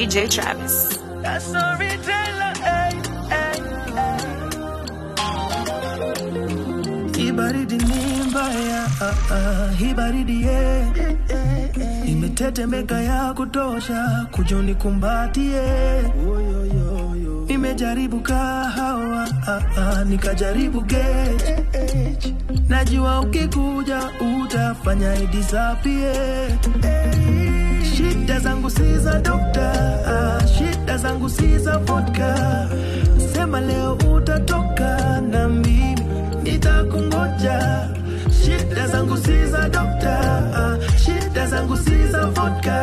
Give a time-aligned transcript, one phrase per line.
[0.00, 0.96] DJ Travis.
[1.22, 2.92] That's storyteller, hey,
[3.32, 3.56] hey,
[3.96, 4.20] hey.
[7.16, 10.86] Hii baridi ni mbaya, ah, ah, hii baridi ye
[12.06, 15.62] imetetemeka ya kutosha, kujoni kumbatie
[17.46, 21.64] Nimejaribu kahawa, ah, nikajaribu gate
[22.68, 24.00] Najua ukikuja
[24.44, 26.12] utafanya idisapie
[26.62, 27.39] Shida
[28.42, 29.68] zangu si za dokta,
[30.06, 32.34] ah, shida zangu si za vodka.
[33.32, 35.94] Sema leo utatoka na mimi
[36.42, 37.88] nitakungoja.
[38.42, 40.14] Shida zangu si za dokta,
[40.54, 42.76] ah, shida zangu si za vodka.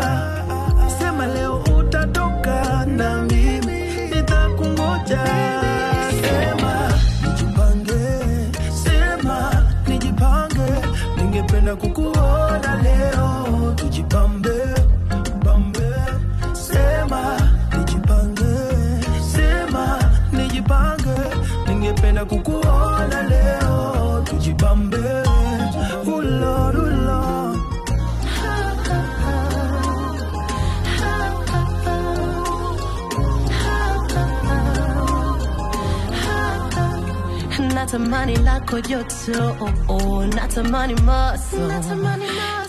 [37.87, 41.57] Natamani lako joto oh, oh, natamani maso.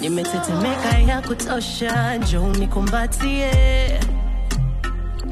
[0.00, 3.50] Nimetetemeka ya kutosha njoo nikumbatie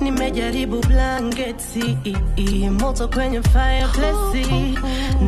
[0.01, 4.75] nimejaribu blanketi i- i- moto kwenye fireplace.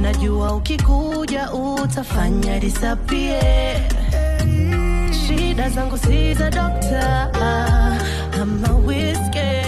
[0.02, 3.40] Najua ukikuja utafanya disapie
[5.26, 7.30] shida zangu si za dokta
[8.42, 9.64] ama wiske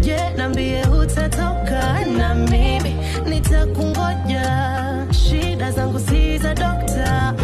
[0.00, 2.83] je nambie utatoka na mimi
[3.44, 7.34] nitakungoja shida zangu si za dokta.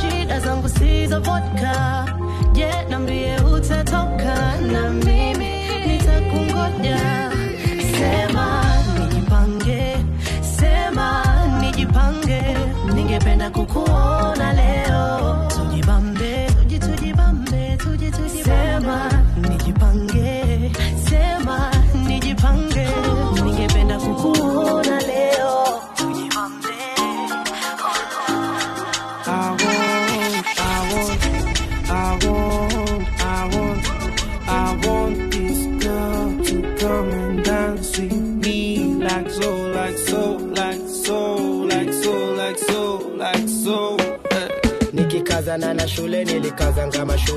[0.00, 2.06] Shida zangu si za vodka.
[2.54, 4.34] Je nambie utatoka
[4.72, 5.52] na mimi
[5.86, 6.98] nitakungoja.
[7.98, 8.64] Sema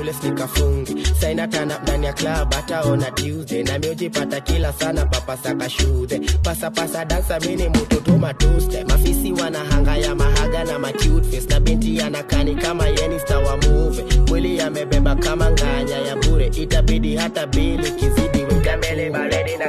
[0.04, 3.62] mashule sikafungi sainatanda ndani ya club ataona tuesday.
[3.62, 10.64] Na miujipata kila sana papasaka shudhe pasapasa dansa mini mutoto matuste mafisi wanahanga ya mahaga
[10.64, 16.46] na macutface na binti yanakani kama yenista wa muve mwili yamebeba kama nganya ya bure.
[16.46, 18.38] Itabidi hata bili kizidi.
[18.54, 19.66] Weka mbele baredi na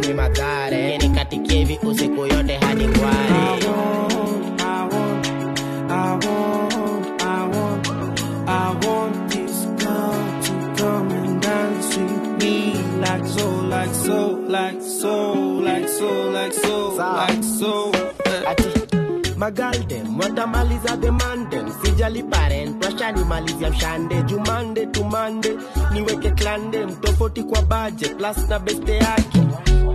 [0.00, 0.98] ni magare.
[0.98, 3.99] Nikatikie usiku yote hadi ngware
[14.10, 17.92] so, like so, like so, like so, like so.
[18.46, 18.68] ati.
[19.36, 24.22] Magaldem watamaliza demandem sijali parent washanimalizia mshande.
[24.22, 25.56] Jumande tumande
[25.92, 26.86] niweke klande.
[26.86, 29.38] Mtofauti kwa budget plus na beste yake.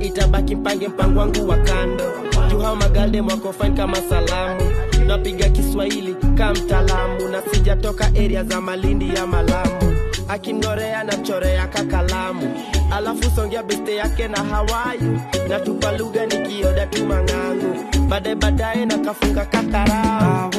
[0.02, 2.04] Itabaki mpange mpango wangu wa kando.
[2.50, 4.62] Juu hao magaldem wako fine kama salamu.
[5.08, 9.96] Napiga kiswahili ka mtaalamu na sijatoka area za malindi ya malamu.
[10.28, 12.54] Akinorea na mchorea kakalamu
[12.92, 15.20] alafu songea beste yake na Hawaii,
[15.50, 20.52] natupa lugha nikioda tu mang'angu, baadaye baadaye nakafunga kakarao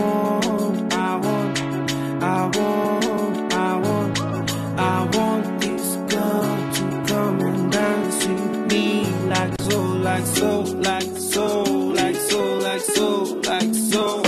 [10.03, 11.63] like so, like so,
[11.93, 14.23] like so, like so, like so.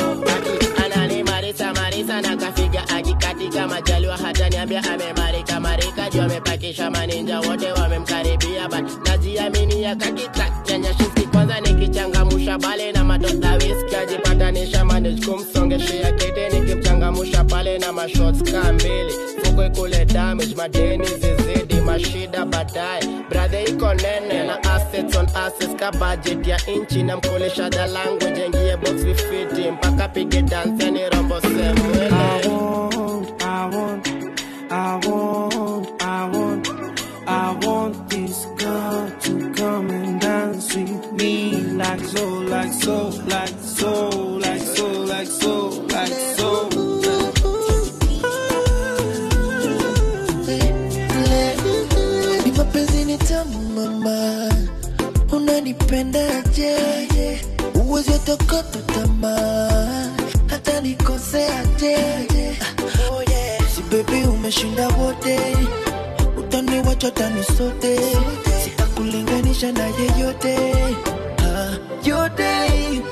[0.84, 5.97] Ananimarisa marisa na kafiga ajikatika, majaliwa hata niambia amemarika marika
[6.38, 11.26] juu amepakisha maninja wote wamemkaribia but najiaminia kakita chenye shiski.
[11.32, 18.72] Kwanza nikichangamusha bale na matota wiski ajipatanisha manage kumsongeshea kete nikimchangamusha pale na mashots ka
[18.72, 19.12] mbili.
[19.44, 23.02] Fukwe kule damage madeni zizidi mashida baadaye.
[23.30, 27.02] Brathe iko nene na assets on assets ka budget ya inchi.
[27.02, 31.87] Na mkulisha the language ingie box vifiti mpaka pige dance yani rombo semwele
[41.78, 44.10] like so, like so, like so,
[44.44, 46.68] like so, like so, like so.
[52.44, 53.04] Ni mapenzi
[60.46, 61.96] hata nikoseaje?
[63.10, 63.82] Oh yeah, si
[64.28, 65.38] umeshinda wote,
[66.38, 67.10] utaniwacha
[67.44, 67.98] sote,
[68.64, 70.58] sitakulinganisha na yeyote.
[72.08, 73.02] your day.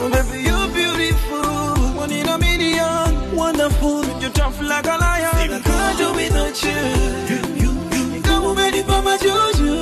[0.00, 2.00] Oh, baby, you're beautiful.
[2.00, 3.36] One in a million.
[3.36, 4.04] Wonderful.
[4.20, 5.52] You're tough like a lion.
[5.56, 6.80] I can't do without you.
[7.30, 7.70] You, you,
[8.16, 8.22] you.
[8.22, 9.76] Go ready for my juju.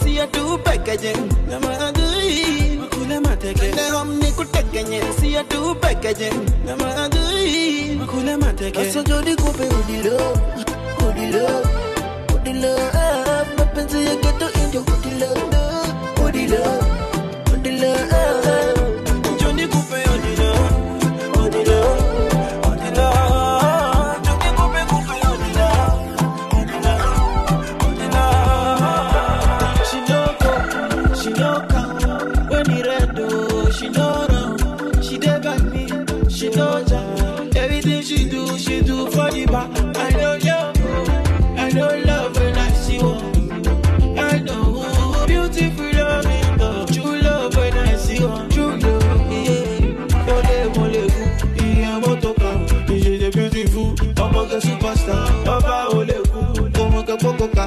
[0.00, 2.78] Siya tu packaging, nama adui.
[2.80, 3.68] Makula mateke.
[3.76, 5.00] Nehom ni kutekenye.
[5.20, 7.96] Siya tu packaging, nama adui.
[8.00, 8.80] Makula mateke.
[8.80, 10.18] Asa jodi kupe udilo,
[11.06, 11.46] udilo,
[12.34, 12.74] udilo.
[13.60, 15.59] Up into your ghetto, into udilo.
[16.50, 16.80] ودلا
[17.52, 18.69] ودلا
[55.46, 57.64] Baba ole, kuku, moka, pokoka,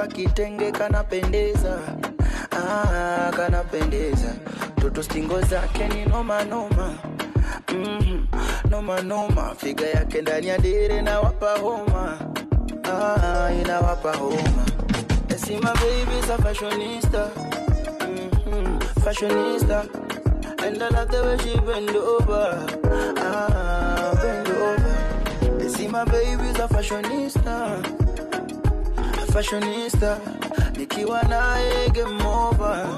[0.00, 1.78] kakiva kitenge kanapendeza
[2.52, 4.32] ah, kanapendeza
[4.80, 6.94] toto stingo zake ni noma noma
[7.68, 8.26] Mhm.
[8.70, 12.18] noma noma figa yake ndani ya dere na wapa homa
[12.84, 14.66] ah, inawapa homa
[15.40, 17.28] See my baby's a fashionista
[18.46, 18.78] Mhm.
[19.04, 19.84] fashionista
[20.62, 22.66] And I love the way she bend over.
[23.16, 25.58] Ah, bend over.
[25.58, 27.79] They see my baby's a fashionista.
[29.40, 30.18] Fashionista.
[30.76, 32.88] Nikiwa naye game over.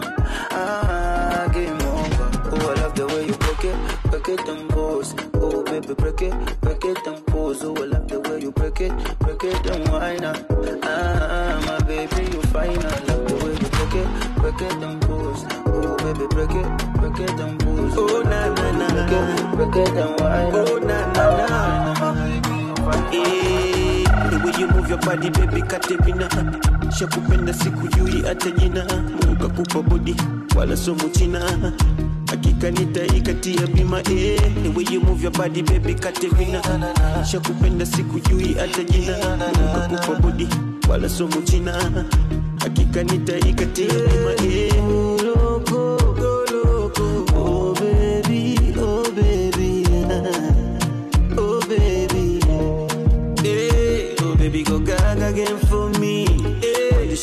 [0.50, 2.30] Ah, game over.
[2.50, 3.76] Oh, I love the way you break it,
[4.10, 5.14] break it and pose.
[5.34, 7.62] Oh, baby, break it, break it and pose.
[7.62, 10.24] Oh, I love the way you break it, break it and whine.
[10.24, 10.34] ah.
[10.82, 12.70] Ah, my baby, you fine.
[12.70, 14.08] I love the way you break it,
[14.42, 15.44] break it and pose.
[15.66, 16.68] Oh, baby, break it,
[16.98, 17.94] break it and pose.
[17.96, 18.88] Oh, na, na, na.
[18.90, 20.52] Break it, break it and whine.
[20.56, 21.41] Oh, na, na, na.
[24.58, 26.28] You move your body baby Katerina
[26.98, 30.16] shakupenda sikujui hata jina Mungu kakupa body
[30.56, 31.40] wala so mchina
[32.30, 36.62] hakika nitaikatia bima eh, the you move your body baby Katerina
[37.30, 40.48] shakupenda sikujui hata jina Mungu kakupa body
[40.88, 41.74] wala so mchina
[42.58, 44.72] hakika nitaikatia bima eh.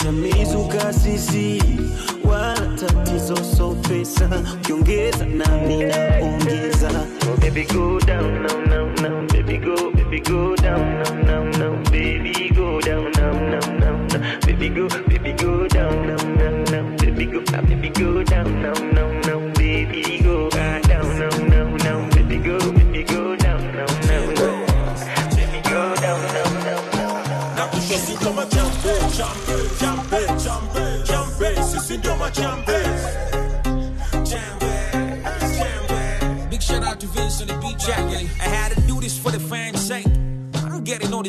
[0.02, 1.62] Hey, Lisha mizuka sisi
[2.24, 4.30] wala tatizo so pesa.
[4.54, 6.90] Ukiongeza naongeza
[7.34, 9.28] oh baby go down now now now.
[9.28, 11.84] Baby go baby go down now now now.
[11.92, 12.50] Baby
[14.70, 16.98] go baby go down now now now.
[16.98, 19.54] Baby go baby go down now now now.
[19.56, 20.19] Baby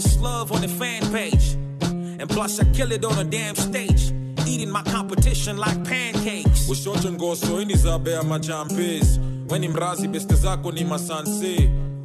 [0.02, 1.54] this love on the fan page.
[2.20, 4.12] And plus, I kill it on a damn stage.
[4.46, 6.68] Eating my competition like pancakes.
[6.70, 10.84] ushote ngoso ini za bea machampes weni mrazi beste zako ni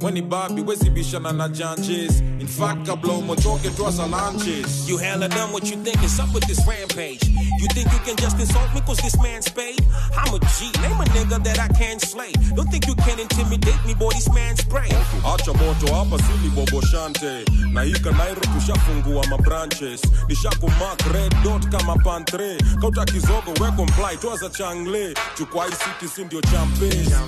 [0.05, 4.97] masanse weni babi wezibishana na janjes in fact I blow kabla umotoke twaza lunches you
[4.97, 7.27] hella done what you think is up with this rampage?
[7.59, 9.79] You think you can just insult me cause this man's paid?
[10.15, 12.31] I'm a g name a nigga that i can't slay.
[12.55, 14.89] Don't think you can intimidate me boy this man's spray
[15.23, 17.45] acha moto hapa sili bobo shante.
[17.73, 22.57] Na hika nairo tushafungua mabranches nishakumak red dot kama pantre.
[22.81, 25.13] Kauta kizogo we comply twaza changle.
[25.37, 27.21] Chukwa city si ndio sisi ndio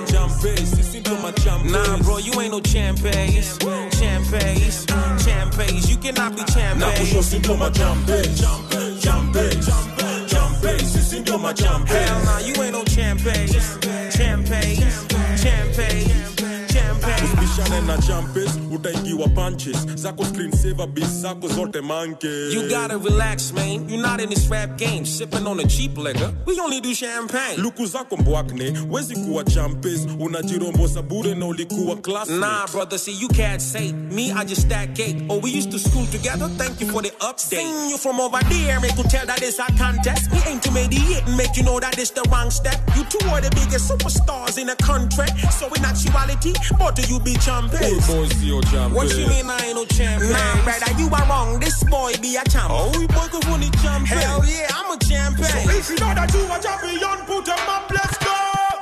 [1.65, 3.57] Nah, bro, you ain't no champays,
[3.91, 4.85] champays,
[5.23, 5.89] champagnes.
[5.89, 6.79] You cannot be champays.
[6.79, 8.39] Nah, push your single my champagnes.
[8.39, 10.31] Champagnes, champagnes.
[10.31, 12.09] Champagnes, single my champagnes.
[12.09, 13.77] Hell nah, you ain't no champagnes.
[14.15, 15.05] Champagnes,
[15.43, 16.64] champays
[17.55, 23.53] usibishane na champes utaingiwa punches zako screen saver bis zako zote manke You gotta relax,
[23.53, 23.87] man.
[23.89, 26.33] You're not in this rap game, sipping on a cheap liquor.
[26.45, 27.57] We only do champagne.
[27.57, 32.39] luku zako mbwakne wezi kuwa champes unajirombosa bure na ulikuwa classmate.
[32.39, 35.15] Nah, brother, see, you can't say me, I just stack cake.
[35.29, 37.57] Oh, we used to school together, thank you for the update.
[37.57, 40.31] Seen you from over there, make you tell that it's a contest.
[40.31, 42.79] We aim to mediate and make you know that it's the wrong step.
[42.95, 45.27] You two are the biggest superstars in the country.
[45.51, 48.07] So in actuality, both of you be Cool champions.
[48.07, 48.95] boys sio champes.
[48.95, 50.31] What you mean I ain't no champion?
[50.31, 51.59] Nah, brother, you are wrong.
[51.59, 52.69] This boy be a champ.
[52.73, 54.09] Oh, we boy go for the champes.
[54.09, 55.53] Hell yeah, I'm a champion.
[55.69, 58.33] If you know that you a champion, put them up, let's go.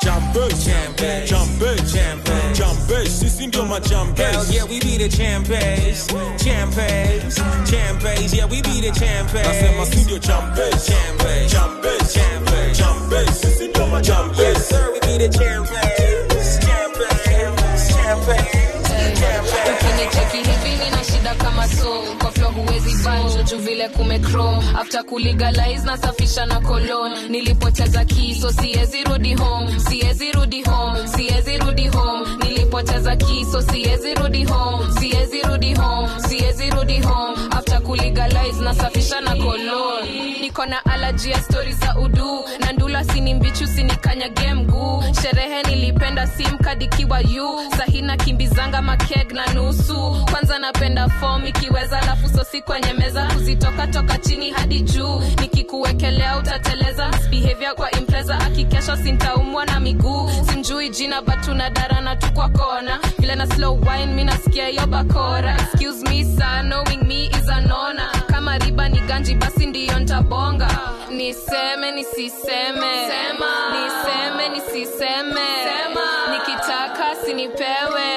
[0.04, 1.30] Champes, Champes.
[1.30, 2.58] champes, Champes.
[2.58, 4.32] champes, sisi ndio machampes.
[4.32, 6.08] Hell yeah, we be the champions,
[6.44, 7.36] champions,
[7.70, 8.34] champions.
[8.34, 10.06] Yeah, we be the Nasema si champions.
[10.06, 10.86] ndio champes.
[10.88, 11.52] Champes.
[11.52, 12.78] Champes, Champes.
[12.78, 14.40] champes, sisi ndio machampes.
[14.40, 16.13] Yes, sir, we be the champions, champions,
[21.36, 22.16] cama sou
[22.80, 29.80] huwezi banjo juu vile kumechrome after kulegalize nasafisha na kolon nilipoteza kiso siwezi rudi home.
[29.80, 31.08] Siwezi rudi home.
[31.08, 32.28] Siwezi rudi home.
[32.44, 34.86] Nilipoteza kiso siwezi rudi home.
[35.00, 36.10] Siwezi rudi home.
[36.28, 37.38] Siwezi rudi home.
[37.52, 40.08] After kulegalize nasafisha na kolon
[40.42, 42.44] niko na allergy ya stories za udu.
[42.60, 50.26] Na ndula sini mbichu sinikanyage mguu sherehe nilipenda simkadikiwa yu sahina kimbizanga makeg na nusu.
[50.32, 55.22] Kwanza napenda fom ikiweza lafu sosi kwenye meza kuzitoka toka chini hadi juu.
[55.42, 60.30] Nikikuwekelea utateleza behavior kwa impreza akikesha sintaumwa na miguu.
[60.52, 63.00] Simjui jina batuna darana tu kwa kona.
[63.20, 65.56] Vile na slow wine mi nasikia hiyo bakora.
[65.58, 70.80] Excuse me sir knowing me is anona kama riba ni ganji basi ndiyo ntabonga.
[71.12, 72.94] Niseme nisiseme.
[73.08, 73.52] Sema.
[73.74, 75.42] niseme nisiseme.
[75.64, 76.02] Sema.
[76.32, 78.13] nikitaka sinipewe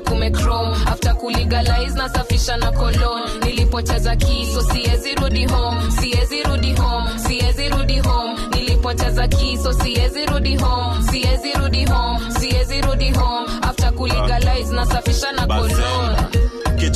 [0.00, 5.90] vile kumechrome after kulegalize nasafisha na kolon nilipoteza kiso siezi rudi home.
[5.90, 8.34] Siwezi rudi home siwezi rudi home.
[8.54, 11.02] Nilipoteza kiso siwezi rudi home.
[11.10, 13.48] Siwezi rudi home siwezi rudi home.
[13.62, 16.16] After kulegalize nasafisha na kolon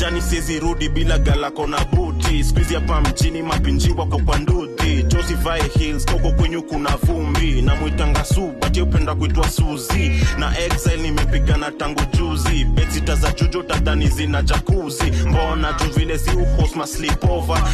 [0.04, 2.44] kejani siezi rudi bila galako na buti.
[2.44, 5.02] Skuizi hapa mjini mapinjiwa kwa kwa nduthi.
[5.78, 7.62] Hills koko kwenyu kuna vumbi.
[7.62, 12.64] Na mwitanga su bati upenda kuitwa suzi na exile nimepigana tangu juzi.
[12.64, 16.18] Betsita za jujo tadhani zina jakuzi mbona tu vile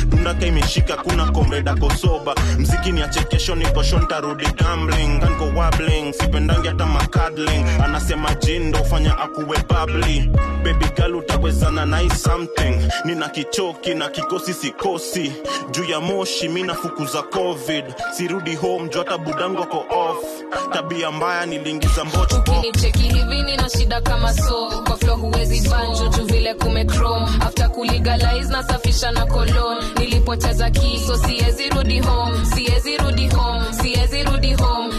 [0.08, 5.20] dundaka imeshika kuna komreda kosoba mziki ni achekesho nikosho ntarudi gambling.
[5.20, 10.30] Kanko wabling sipendangi hata makadling anasema jindo fanya akuwe babli
[10.64, 10.84] baby
[11.18, 12.90] utawezana nai something.
[13.04, 15.32] Nina kichoki na kikosi sikosi.
[15.70, 17.84] Juu ya moshi mi nafukuza covid.
[18.16, 20.24] Sirudi home juu hata budangu ako off.
[20.72, 26.54] Tabia mbaya niliingiza mbochukinicheki hivi nina shida kama so kwa flo huwezi banjo juu vile
[26.54, 29.78] kumechrome after kulegalize nasafisha na kolon.
[29.98, 34.94] Nilipoteza kiso siezi rudi home siezi rudi home siezi rudi home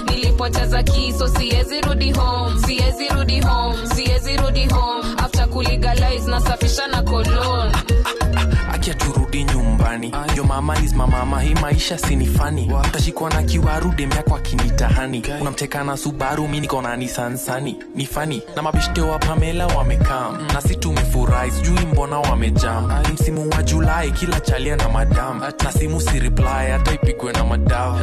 [0.50, 5.04] nilipoteza kiso siwezi rudi home siwezi rudi home siwezi rudi home.
[5.18, 7.72] After kulegalize nasafisha na kolon
[8.82, 10.12] akia turudi nyumbani.
[10.36, 15.24] Yo mama is mamama hii maisha sinifani tashikwa na kiwaru demyako akinitahani.
[15.42, 20.62] Unamteka na subaru mi niko na nisansani ni fani na mabishte wa pamela wamekam na
[20.62, 22.92] si tumefurahi sijui mbona wamejam.
[23.14, 25.40] Msimu wa julai kila chalia na madam.
[25.64, 28.00] Na simu si reply hata ipigwe na madao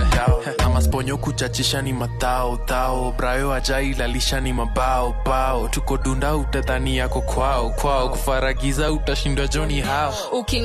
[0.59, 3.15] na masponyo kuchachisha ni matao tao.
[3.19, 8.09] Brayo ajailalisha ni mabao bao tuko dunda utadhani yako kwao kwao.
[8.09, 10.15] Kufaragiza utashindwa joni hao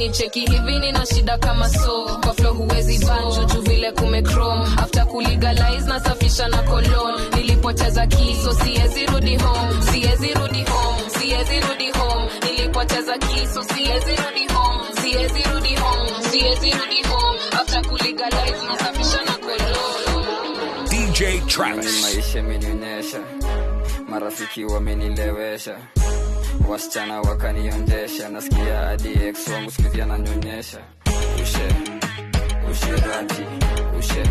[0.04, 2.20] Unicheki hivi nina shida kama so.
[2.24, 8.54] Kwa flow huwezi banjo juu vile kumechrome after kulegalize na safisha na kolon nilipoteza kiso
[8.54, 9.82] siwezi rudi home.
[9.92, 12.30] Siwezi rudi home siwezi rudi home.
[12.52, 14.84] Nilipoteza kiso siwezi rudi home.
[15.02, 17.40] Siwezi rudi home siwezi rudi home.
[17.52, 20.24] After kulegalize na safisha na kolon
[20.90, 22.02] DJ Travis.
[22.02, 23.18] Maisha amenionyesha
[24.14, 25.78] marafiki wamenilewesha.
[26.70, 30.78] Wasichana wakanionjesha nasikia hadi ex wangu skuizi ananyonyesha.
[31.44, 31.68] Ushe
[32.72, 33.46] usherati
[34.00, 34.24] ushe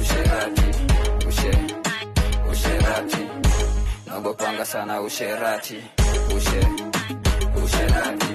[0.00, 0.62] usherati
[1.28, 1.50] ushe
[2.52, 3.26] usherati
[4.06, 5.76] nagopanga sana usherati
[6.36, 6.66] ushe
[7.64, 8.26] usherati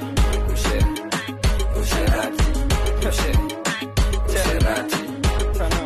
[0.53, 0.85] ushe
[1.81, 2.43] usherati
[3.09, 3.37] ushe
[4.27, 4.97] usherati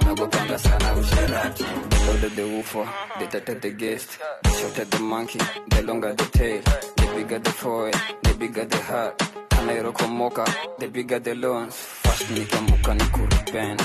[0.06, 1.85] nagopanga sana usherati the
[2.26, 2.88] louder the woofer
[3.20, 4.20] the tighter the guest.
[4.44, 5.40] The shorter the monkey
[5.70, 6.62] the longer the tail.
[6.62, 7.92] The bigger the foil
[8.24, 9.18] the bigger the heart.
[9.50, 10.46] Anairokomoka
[10.80, 13.84] the bigger the loans fast nikamuka ni kuripenda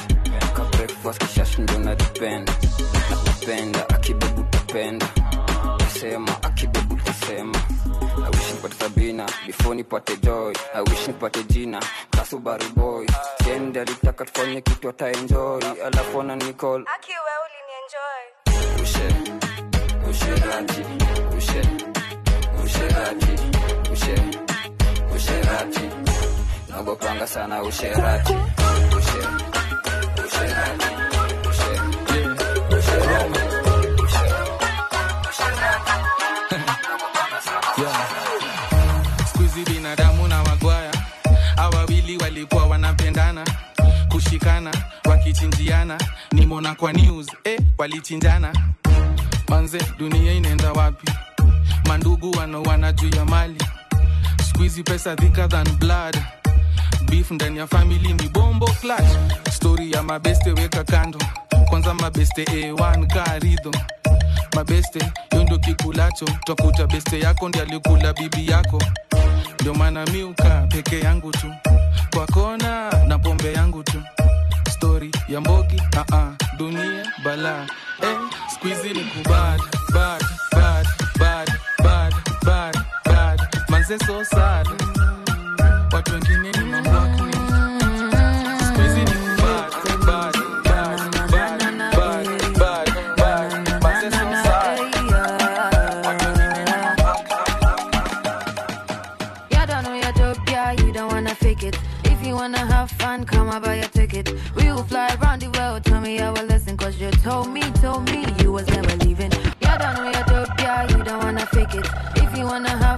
[0.55, 2.51] ka breakfast kishash ndio na depend
[3.27, 5.09] napenda akibebu tapenda
[5.79, 7.59] nasema akibebu tasema
[8.17, 10.53] I wish nipate Sabina before nipate Joy.
[10.75, 11.81] I wish nipate jina
[12.11, 13.07] Kasubari boy.
[13.45, 18.30] Siende alitaka tufanye kitu ata enjoy, alafu ana nicall Aki wewe ulinienjoy.
[21.39, 21.63] Ushe
[22.65, 23.27] usherati
[23.93, 24.15] ushe
[39.65, 40.93] binadamu na wagwaya
[41.57, 43.45] awawili wawili walikuwa wanapendana
[44.09, 44.73] kushikana
[45.05, 45.99] wakichinjiana.
[46.33, 48.53] Nimona kwa news eh, walichinjana
[49.51, 51.13] manze dunia inaenda wapi?
[51.89, 53.59] Mandugu wanaoana juu ya mali.
[54.49, 56.17] Skuizi pesa thicker than blood.
[57.11, 59.41] Beef ndani ya famili ni bombo clutch.
[59.53, 61.19] Story ya mabeste weka kando.
[61.69, 63.73] Kwanza mabeste a1 karido
[64.57, 64.99] mabeste
[65.33, 66.25] yo ndio kikulacho.
[66.45, 68.83] Twakuta beste yako ndi alikula bibi yako.
[69.61, 71.53] Ndio maana miuka peke yangu tu.
[72.15, 74.03] Kwa kona na pombe yangu tu.
[74.71, 77.67] Stori ya mbogi uh -uh, dunia bala.
[78.03, 78.19] Eh,
[78.55, 79.61] squizi ni kubad
[79.95, 80.87] bad bad
[81.19, 81.49] bad
[81.83, 82.13] bad
[82.45, 83.39] bad bad.
[83.71, 84.67] Manze so sad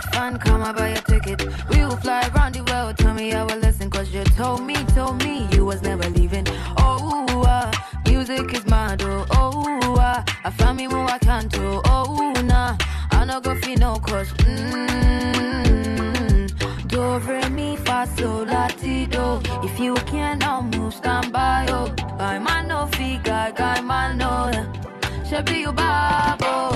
[0.04, 1.42] wanna fun, come and buy a ticket.
[1.70, 5.22] We will fly around the world, tell me our lesson, cause you told me, told
[5.24, 6.46] me you was never leaving.
[6.78, 7.70] Oh, uh,
[8.06, 12.76] music is mad, oh, oh, uh, I found me more I can't do, oh, nah,
[13.10, 15.68] I no go feel no cause, mm,
[16.88, 19.40] do, re, mi, fa, sol, la, ti, do.
[19.62, 21.88] If you cannot move, stand by, oh.
[22.18, 24.50] Guy, man, no figure, guy, man, no.
[25.28, 26.71] Should be your babo.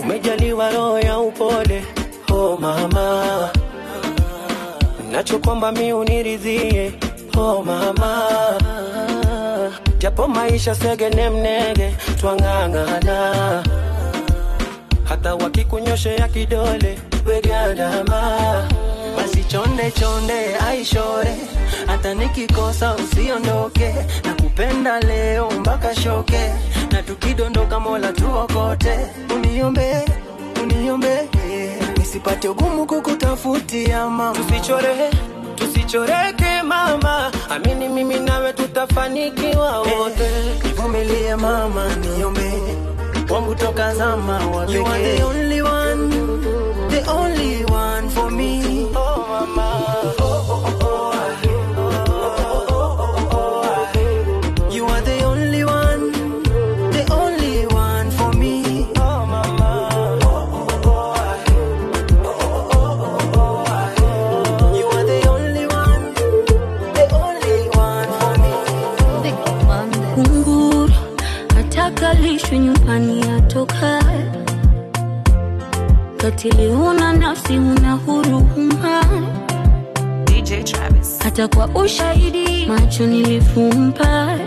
[0.00, 1.84] Umejaliwa roho ya upole.
[2.32, 3.50] Oh mama.
[5.10, 6.92] Nacho kwamba mi uniridhie
[7.36, 8.28] oh mama.
[9.98, 13.62] Japo maisha segene mnege twang'ang'ana.
[15.04, 16.98] Hata wakikunyoshea kidole
[19.16, 21.34] basi chonde chonde aishore.
[21.86, 23.94] Hata nikikosa usiondoke.
[24.24, 26.52] Na kupenda leo mpaka shoke.
[26.92, 28.98] Na tukidondoka mola tuokote.
[29.34, 30.04] Uniombe
[30.62, 31.28] uniombe.
[31.98, 34.34] Nisipate ugumu kukutafutia mama.
[34.38, 35.10] Tusichore
[35.54, 37.32] tusichoreke mama.
[37.50, 40.30] Amini mimi nawe tutafanikiwa wote.
[40.64, 42.52] Nivumilie mama niombe
[43.30, 46.10] wangu toka zama wa You are the only one,
[46.90, 48.90] the only one for me.
[48.94, 49.85] Oh mama,
[76.26, 79.02] katili huna nafsi huna huruma
[80.24, 81.18] DJ Travis.
[81.22, 84.38] hata kwa ushahidi macho nilifumba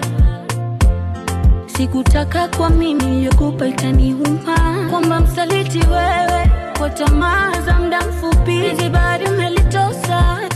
[1.78, 8.62] sikutaka kwa mimi yogopa itaniuma, kwamba msaliti wewe kwa tamaa za muda mfupi.
[8.82, 10.50] Zibari melitosa umelitosa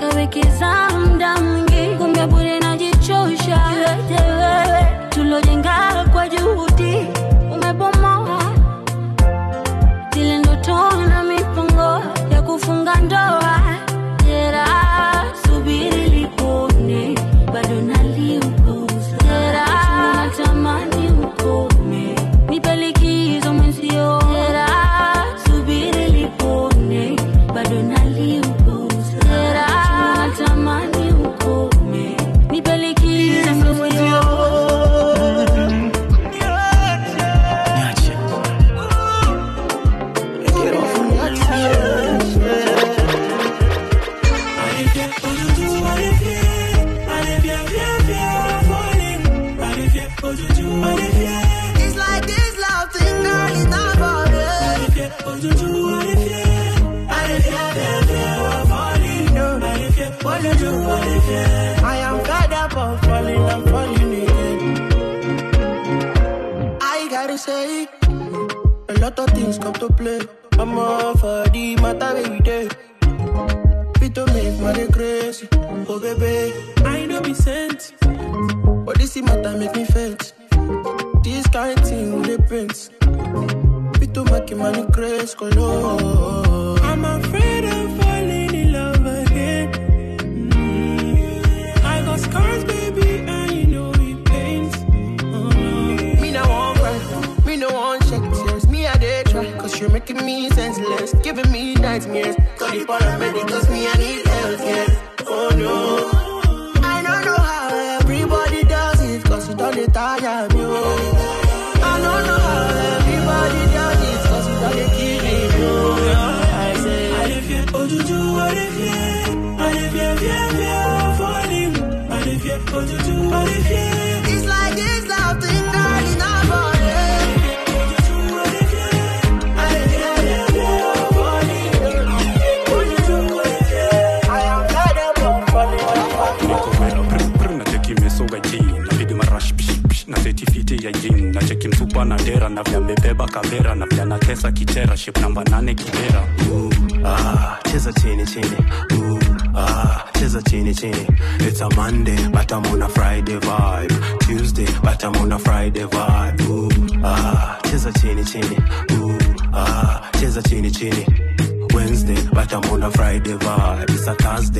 [0.00, 1.40] kawekeza muda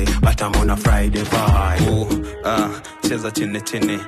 [0.05, 1.87] Thursday but I'm on a Friday vibe.
[1.91, 3.99] Ooh, ah, cheza chini chini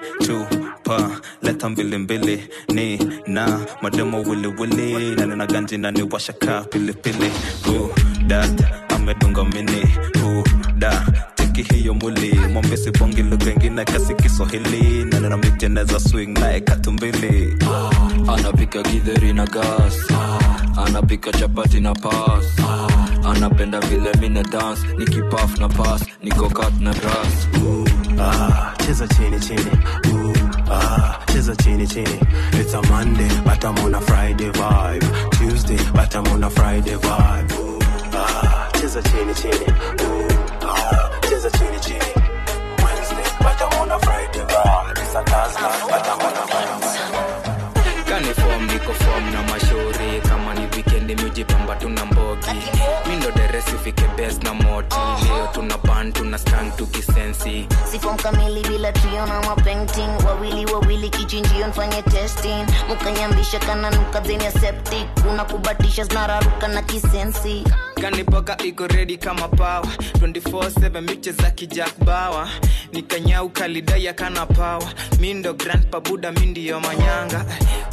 [0.84, 1.10] pa
[1.42, 3.60] leta mbili mbili ni na.
[3.82, 7.32] Mademo wili wili na nina ganji na ni washaka pilipili
[7.70, 7.90] Ooh,
[8.28, 9.82] dat amedunga mini.
[10.24, 10.44] Ooh,
[10.78, 11.06] da
[11.36, 12.34] teki hiyo muli.
[12.54, 15.06] Mwambesi bongi lugha ingine kasi kiswahili.
[15.06, 17.58] Na nina miteneza swing naye katumbili.
[18.28, 20.08] Anapika githeri na gas
[20.86, 22.46] anapika chapati na pas
[23.26, 24.82] anapenda vile mina dance.
[24.98, 27.48] Nikipaf na pas nikokat na ras
[28.20, 29.72] ah, cheza chini chini.
[30.13, 30.34] Ooh,
[30.72, 32.20] ah, cheza chini chini.
[32.54, 35.32] It's a Monday but I'm on a Friday vibe.
[35.38, 37.52] Tuesday but I'm on a Friday vibe.
[37.60, 37.80] Ooh,
[38.13, 39.68] ah, cheza chini chini.
[40.02, 40.28] Ooh,
[40.62, 42.12] ah, cheza chini chini.
[42.84, 44.92] Wednesday but I'm on a Friday vibe.
[44.92, 46.98] It's a Thursday but I'm on a Friday
[48.08, 50.47] kani form niko form na mashauri kama
[51.08, 52.48] wikendi miujipamba tuna mbogi.
[53.10, 54.96] Mindo deresi ufike bes na moti.
[55.24, 57.67] Leo tuna ban tuna stang tukisensi.
[57.91, 62.65] Sifom mkamili bila trio na mapainting wawili wawili kichinjio nfanye testing.
[62.89, 65.08] Mukanyambisha kana nuka zeni ya septic.
[65.32, 67.63] Unakubatisha zinararuka na kisensi
[68.02, 69.88] kanipoka iko redi kama pawa
[70.22, 72.50] 24/7 miche za kijak bawa
[72.94, 74.84] nikanyau kalidaya kana pawa
[75.20, 77.46] mindo grand pabuda mindiyo manyanga.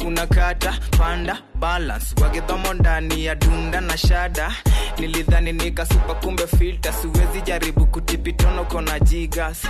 [0.05, 2.15] Unakata panda balance.
[2.21, 4.51] Wagedhomo ndani ya dunda na shada.
[4.99, 9.61] Nilidhani nikasupa kumbe filta siwezi jaribu kutipitono kona jigas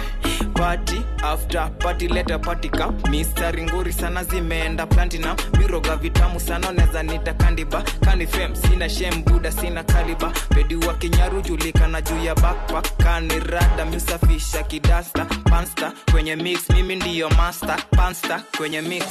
[0.55, 7.03] party after party leta party cup mistari nguri sana zimeenda platinum viroga vitamu sana neza
[7.03, 7.83] nita kandiba.
[8.05, 10.31] Kanifem sina shem buda sina kaliba.
[10.49, 12.97] Pedi wa kinyaru julikana juu ya backpack.
[12.97, 15.25] Kanirada miusafisha kidasta.
[15.25, 17.77] Pansta kwenye mix mimi ndiyo master.
[17.91, 19.03] Pansta kwenye mix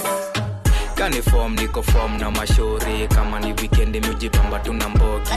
[0.94, 3.08] kani form niko form na mashauri.
[3.08, 5.30] Kama ni wikendi miujipamba tuna mbogi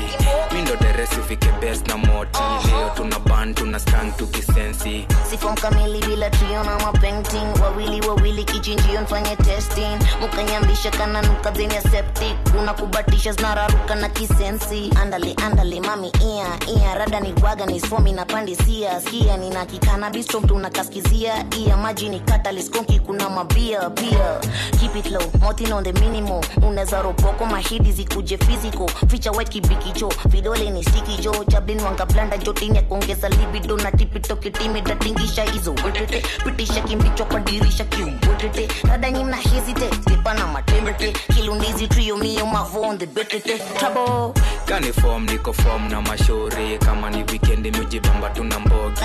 [0.54, 2.40] mindo deresi fike bes na moti.
[2.68, 9.02] Leo tuna ban tuna stang tukisensi sifom kamili bila trio na mapainting wawili wawili kichinjio
[9.02, 9.98] nfanye testing.
[10.22, 12.36] Mukanyambisha kana nuka zeni ya septic.
[12.60, 14.92] Unakubatisha zinararuka na kisensi.
[15.02, 19.02] Andale andale mami ia ia rada ni gwaga ni somi na pandisia.
[19.02, 21.46] Skia nina kikana bistro tunakaskizia.
[21.58, 24.40] Ia maji ni kataliskonki kuna mabia pia
[24.80, 30.70] keep it low motin on the minimum unaweza ropoko mahidi zikuje physical ficha kibikicho vidole
[30.70, 35.76] ni stiki jo chablin wanga blanda jotini ya kuongeza libido na tipito kitimi datingisha hizo.
[35.86, 41.12] Wetete pitisha kimbicho kwa dirisha kiumbwetete radanyi mna hesitate kipana matembete.
[41.36, 43.58] Kilundizi trio mio mavo on the betete.
[43.80, 44.42] Trouble.
[44.66, 49.02] Kani form niko form na mashauri kama ni wikendi miujibamba tuna mbogi.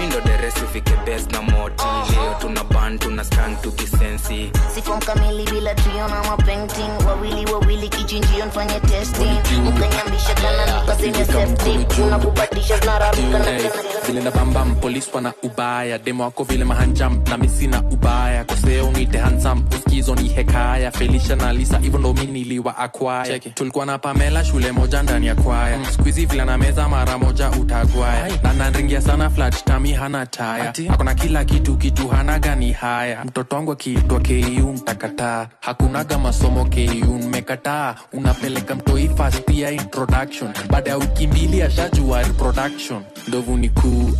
[0.00, 1.84] Mindo deresi fike bes na moti.
[2.10, 4.50] Leo tuna ban tuna stang tukisensi.
[4.74, 9.38] Sifom kamili bila Nataka tuiona mapainting wawili wawili kichinjio nfanye testing.
[9.64, 11.98] Mkanyambisha kana nikaseme septic.
[12.06, 15.98] Unakubadisha zinararuka na tena mm, vile na bambam polis wana ubaya.
[15.98, 18.44] Demo wako vile mahanjam na misi na ubaya.
[18.44, 20.90] Koseo nite hansam uskizo ni hekaya.
[20.90, 25.34] Felisha na lisa hivyo ndo mi niliwa akwaya tulikuwa na pamela shule moja ndani ya
[25.34, 25.78] kwaya.
[25.78, 25.86] Mm.
[25.92, 28.28] skuizi vile na meza mara moja utagwaya.
[28.42, 30.72] Na nanringia sana flat tami hana taya.
[30.90, 33.24] Akona kila kitu kitu hana gani haya.
[33.24, 40.90] Mtoto wangu akiitwa keiu mtakataa hakunaga masomo ku mmekataa unapeleka mtoi fast ya introduction baada
[40.90, 44.10] ya wiki mbili ashajua reproduction ndovu ni kuu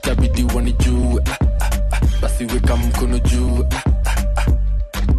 [0.00, 0.72] tabidi wani
[1.18, 3.82] ah, ah, ah, basi weka mkono juu ah,
[4.36, 4.46] ah,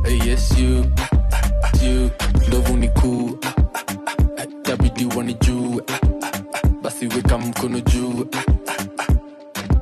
[0.05, 2.09] ah, yes you, ah, ah, ah, you
[2.47, 4.45] ndovu ni kuu ah, ah, ah, ah.
[4.63, 5.33] tabidi wani
[5.91, 8.37] ah, ah, ah, basi weka mkono juu ah,
[8.67, 9.13] ah,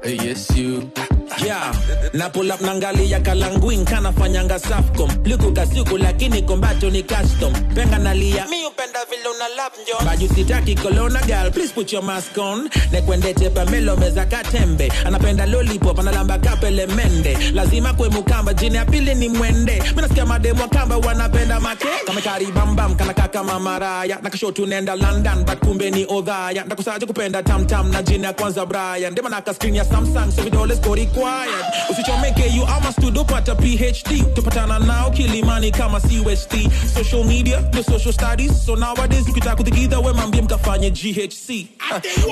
[0.06, 1.72] ah, yes you ah, yeah.
[2.14, 5.10] na pull up nangalia kalanguin kanafanyanga safcom.
[5.24, 7.54] Liku kasiku lakini kombato ni custom.
[7.76, 10.06] Penga nalia mi upenda vile una lap njo.
[10.06, 12.70] Baju sitaki kolona gal please put your mask on.
[12.92, 14.92] Nekwendete pamelo meza katembe.
[15.06, 17.38] Anapenda lollipop analamba kapele mende.
[17.54, 18.10] Lazima kwe
[18.54, 19.84] jini ya pili ni mwende.
[19.96, 21.88] Minasikia mademu kamba wanapenda make.
[22.06, 26.64] Kamekari bambam kana kaka mamaraya nakasho tunaenda london but kumbe ni odhaya.
[26.66, 29.12] Ndakusaje kupenda tamtam na jini ya kwanza brian.
[29.12, 34.34] Ndema naka skrini ya samsung so vidole skorikwa wired usichomeke you ama stud upata phd
[34.34, 36.54] tupatana nao kilimani kama cwst
[36.94, 38.66] social media no social studies.
[38.66, 41.68] So nowadays ukitaka kutigidha we mambie mkafanye ghc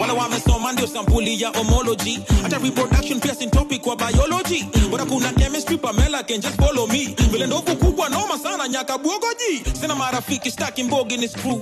[0.01, 2.19] wala wamesoma ndio sampuli ya homology.
[2.43, 4.65] Hata reproduction piercing topic wa biology?
[4.91, 5.31] Bora kuna
[6.29, 7.15] yake just follow me.
[7.31, 11.61] Vile ndovu kubwa noma sana nyaka buogoji sina marafiki staki mbogi ni screw.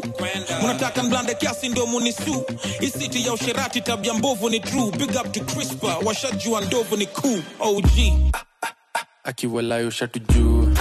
[0.63, 2.45] Unataka mblande kiasi ndio munisu.
[2.81, 4.91] Isiti ya usherati tabia mbovu ni true.
[4.91, 7.41] Big up to crispa washajua ndovu ni cool.
[7.59, 7.85] Og
[9.23, 10.73] akiwalayo shatu juu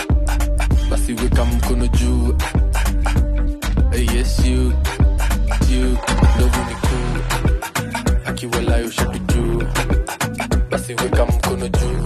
[0.91, 2.37] basi weka mkono juu.
[4.15, 4.73] Yes you
[5.71, 5.99] you
[6.37, 7.23] ndovu ni cool.
[8.25, 9.63] Akiwalayo shatu juu
[10.71, 12.06] basi weka mkono juu.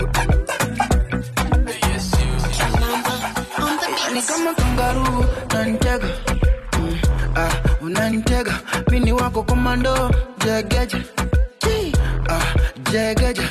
[4.90, 6.08] Kibarua unanitega.
[6.78, 6.98] Mm,
[7.36, 7.50] ah,
[7.80, 8.54] unanitega.
[8.90, 10.10] Mini wako komando
[10.44, 11.02] jegeje.
[12.28, 12.54] Ah,
[12.90, 13.42] jegeje.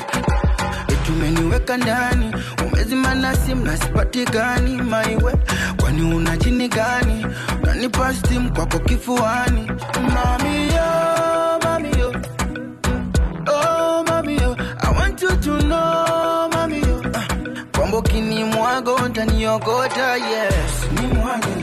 [1.06, 2.34] Tumeniweka ndani
[2.66, 5.34] umezima na simu nasipatikani maiwe.
[5.80, 7.26] Kwani una jini gani?
[7.62, 9.70] Unanipa stimu kwako kifuani.
[10.14, 10.90] Mamiyo
[11.64, 12.14] mamiyo
[13.46, 17.26] oh mamiyo i want you to know mamiyo uh, ah,
[17.76, 20.79] kwamba ukinimwaga utaniogota yes.
[21.00, 21.59] mimwange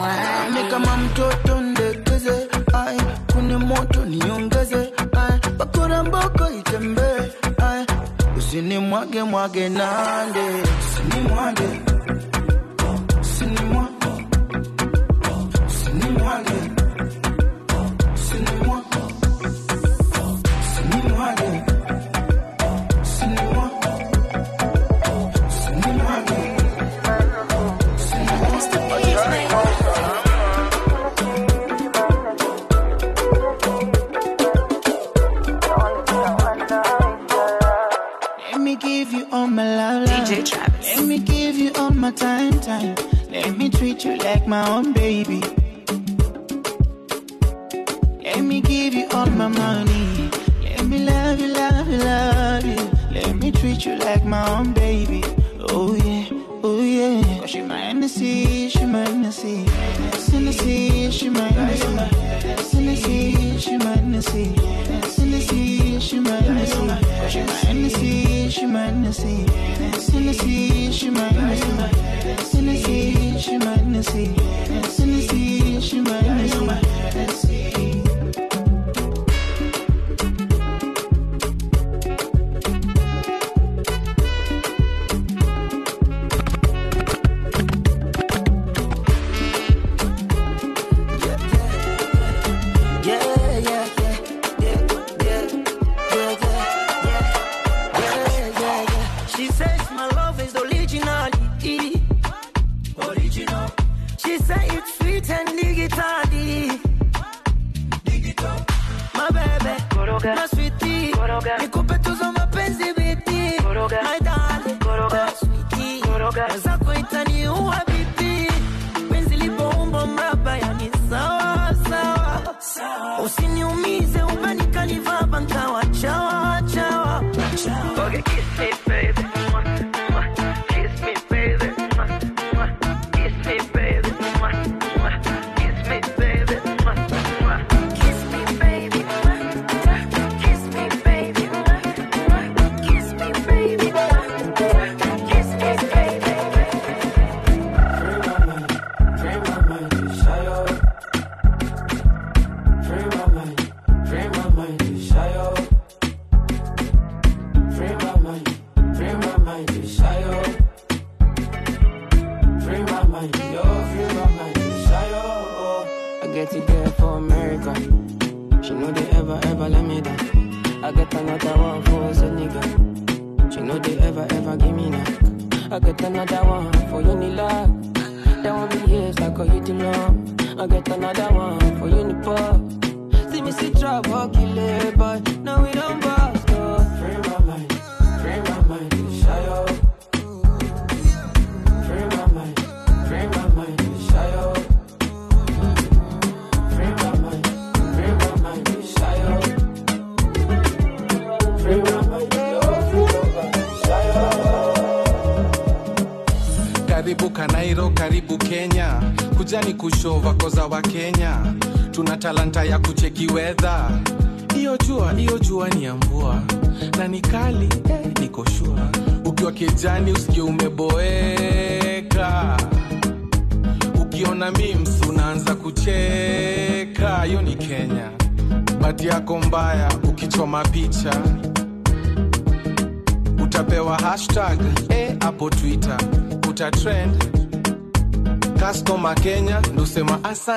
[0.00, 2.96] Mimi kama mtoto ndekeze, ai
[3.32, 7.86] kuni moto niongeze, ai pakora mboko itembee, ai
[8.38, 10.40] usini mwage nande,
[10.80, 11.80] usinimwage.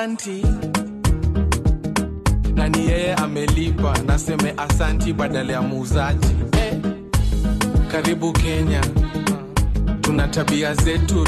[0.04, 0.42] asanti
[2.54, 6.26] na yeye amelipa, naseme asanti badala ya muuzaji.
[6.52, 6.74] Eh.
[7.92, 8.80] Karibu Kenya,
[10.00, 11.24] tuna tabia zetu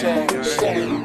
[0.00, 1.04] shame, shame.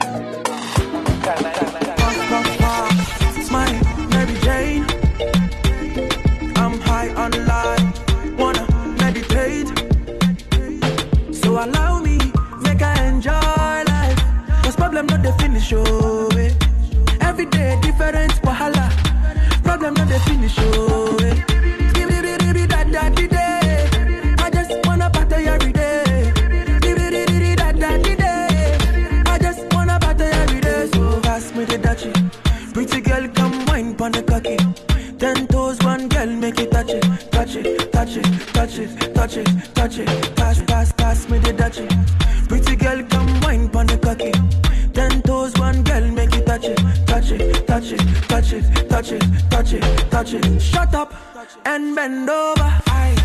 [3.43, 4.85] Smiling, Mary Jane.
[6.55, 8.65] I'm high on life, wanna
[8.99, 9.67] meditate.
[11.35, 12.17] So allow me,
[12.61, 14.19] make I enjoy life.
[14.63, 16.29] Cause problem not the finish, oh.
[16.37, 16.53] Eh.
[17.21, 18.87] Every day different wahala.
[19.63, 21.17] Problem not the finish, oh.
[21.21, 21.54] Eh.
[37.55, 40.35] touch it, touch it, touch it, touch it, touch it.
[40.35, 41.89] Pass, pass, pass me the touch it.
[42.49, 44.31] Pretty girl, come wine pon the cocky.
[44.93, 49.11] Ten toes, one girl, make you touch it, touch it, touch it, touch it, touch
[49.11, 50.61] it, touch it, touch it.
[50.61, 51.13] Shut up
[51.65, 52.81] and bend over.
[52.87, 53.24] Aye.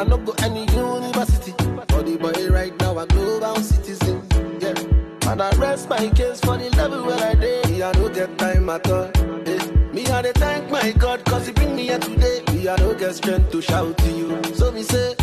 [0.00, 1.52] I no go any university.
[1.58, 4.22] But the boy right now a global citizen.
[4.58, 5.30] Yeah.
[5.30, 7.82] And I rest my case for the level where I day.
[7.82, 9.10] I no get time at all.
[9.44, 9.66] Yeah.
[9.92, 12.40] Me I dey thank my God cause he bring me here today.
[12.50, 14.42] Me I no get strength to shout to you.
[14.54, 15.14] So me say,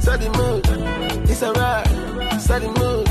[0.00, 1.28] set the mood.
[1.28, 1.86] It's alright.
[2.40, 3.03] Set the mood.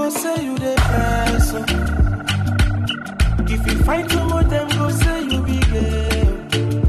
[0.00, 1.52] Go say you price.
[1.54, 1.64] oh.
[3.54, 6.22] If you fight too much, them go say you be gay.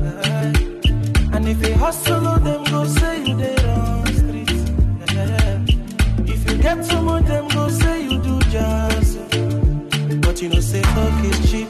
[0.05, 1.35] oh.
[1.35, 4.51] And if you hustle, oh, them go say you the wrong street.
[6.33, 10.19] If you get too much, them go say you do oh.
[10.21, 11.69] But you know, say talk is cheap.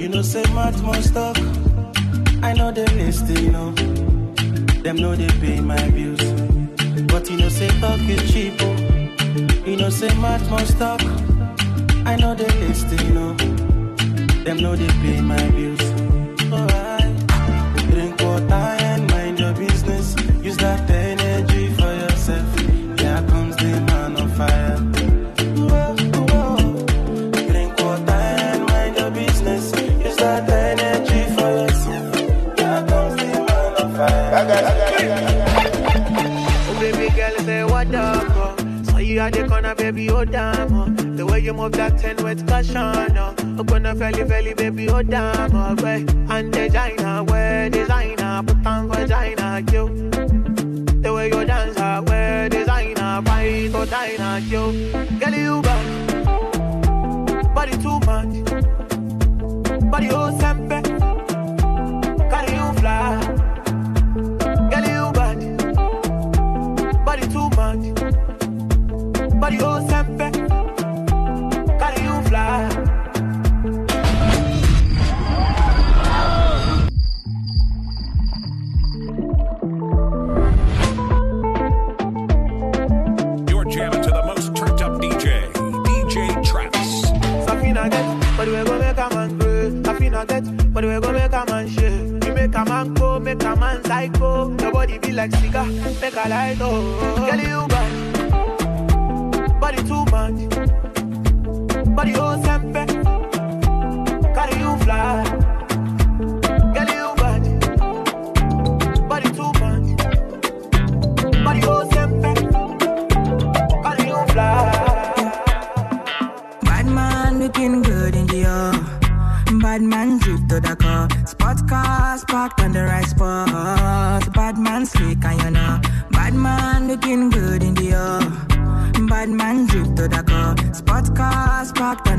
[0.00, 1.36] You know, say much more stock.
[2.42, 3.70] I know they listen, you know.
[4.84, 6.22] Them know they pay my bills.
[7.12, 8.54] But you know, say talk is cheap.
[8.60, 8.69] Oh.
[9.90, 11.02] Know, say much more stock.
[12.06, 13.34] I know they listen, you know.
[14.44, 15.89] Them know they pay my bills.
[45.10, 46.09] down all way.
[90.80, 92.24] But we go make a man shake.
[92.24, 94.56] You make a man go, make a man psycho.
[94.58, 97.16] Your body be like cigar, make a light oh.
[97.16, 100.48] Girl you bad, body too much,
[101.94, 102.86] body oh sempe,
[104.34, 105.59] carry you fly.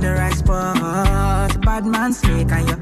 [0.02, 1.62] The right spot.
[1.62, 2.78] Bad man slick and you.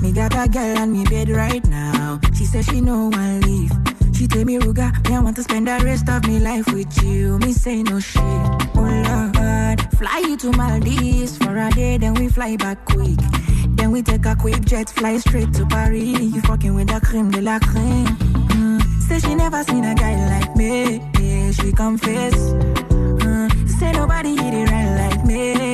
[0.00, 2.20] Me got a girl on me bed right now.
[2.34, 3.72] She says she no one leave.
[4.14, 7.02] She tell me, Ruga, me I want to spend the rest of me life with
[7.02, 7.38] you.
[7.40, 8.22] Me say no shit.
[8.22, 9.02] Oh
[9.36, 13.18] Lord, fly you to Maldives for a day, then we fly back quick.
[13.76, 16.02] Then we take a quick jet, fly straight to Paris.
[16.02, 18.06] You fucking with the creme de la creme.
[18.06, 18.82] Mm.
[19.02, 21.00] Say she never seen a guy like me.
[21.20, 22.34] Yeah, she confess.
[22.34, 23.68] Mm.
[23.68, 25.65] Say nobody hit it right like me.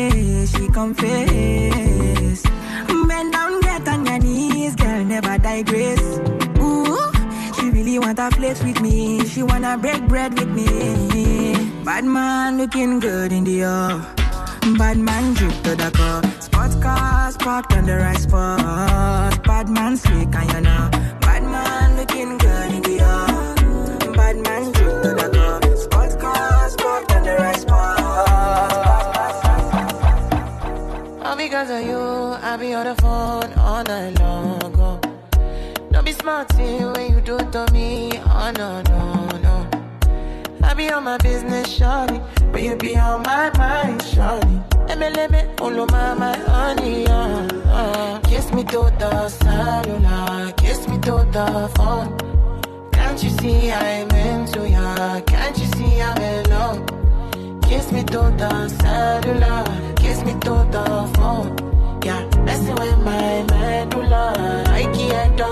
[0.72, 2.42] Confess.
[3.06, 6.00] Bend down, get on your knees, girl, never digress.
[6.60, 6.96] Ooh,
[7.56, 9.24] she really wanna flex with me.
[9.26, 11.54] She wanna break bread with me.
[11.84, 14.00] Bad man looking good in the air.
[14.78, 16.22] Bad man drip to the car.
[16.40, 19.44] Spot cars parked on the right spot.
[19.44, 20.88] Bad man slick and you know.
[21.20, 24.12] Bad man looking good in the air.
[24.14, 24.71] Bad man
[31.62, 31.98] because of you,
[32.42, 34.74] I be on the phone all night long.
[34.78, 35.00] Oh.
[35.92, 38.10] Don't be smart when you do it to me.
[38.18, 39.70] Oh no, no, no.
[40.64, 42.18] I be on my business, shawty.
[42.50, 44.56] But you be on my mind, shawty.
[44.88, 48.18] MLM, follow my, my honey, uh, uh.
[48.22, 52.90] Kiss me to the cellular, kiss me to the phone.
[52.90, 55.20] Can't you see I'm into ya?
[55.20, 57.02] Can't you see I'm in love?
[57.62, 61.48] Kiss me to the cellular, kiss me to the phone.
[62.04, 64.24] Yeah, messing with my medulla.
[64.80, 65.51] I can't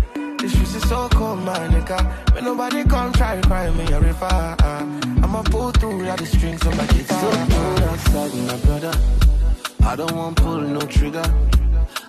[0.41, 2.33] The streets is so cold, my nigga.
[2.33, 4.55] When nobody come try to cry me a river.
[5.23, 7.21] I'ma pull through like the strings on my guitar.
[7.21, 8.93] So cold outside, my brother.
[9.83, 11.23] I don't want pull no trigger.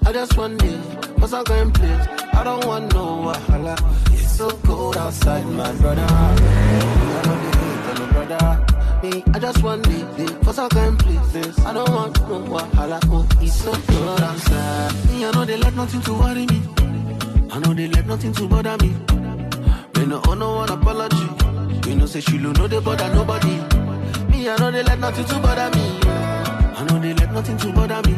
[0.06, 0.80] I just want it,
[1.20, 1.92] cause I can play.
[2.32, 3.76] I don't want no wahala.
[4.14, 6.06] It's so cold outside, my brother.
[6.08, 8.66] I don't hate no brother.
[9.02, 11.58] Me, I just want it, cause I play this.
[11.66, 12.98] I don't want no wahala.
[13.08, 14.94] Oh, it's so cold outside.
[15.10, 16.81] Me, I know they let nothing to worry me.
[17.54, 18.88] I know they let nothing to bother me.
[19.94, 21.28] Me no owe no one apology.
[21.86, 23.56] You know say she know they bother nobody.
[24.30, 25.98] Me, I know they let nothing to bother me.
[26.02, 28.14] I know they let nothing to bother me.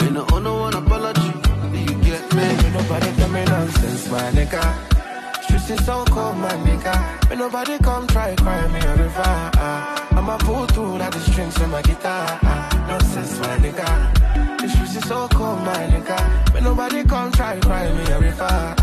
[0.00, 1.32] Me no owe no one apology.
[1.72, 2.44] Do you get me?
[2.62, 5.42] Me nobody tell me nonsense, my nigga.
[5.42, 7.28] Streets is so cold, my nigga.
[7.28, 10.01] Me nobody come try cry me a river.
[10.22, 12.38] I'ma pull through like the strings on my guitar.
[12.86, 14.60] Nonsense, my nigga.
[14.60, 16.54] The streets is so cold, my nigga.
[16.54, 18.74] When nobody come try cry me a river.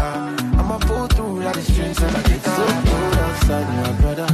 [0.59, 2.55] I'ma pull through like the strings on my guitar.
[2.57, 4.27] So cold outside, my brother.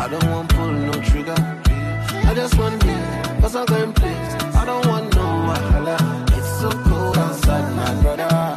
[0.00, 1.36] I don't want pull no trigger.
[1.36, 4.34] I just want it, cause I'm going place.
[4.56, 5.98] I don't want no wahala.
[6.34, 8.56] It's so cold outside, my brother.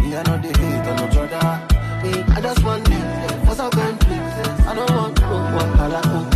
[0.00, 1.60] Me, I know they hate on no brother.
[2.02, 4.66] Me, I just want it, cause I'm going place.
[4.66, 6.35] I don't want no wahala.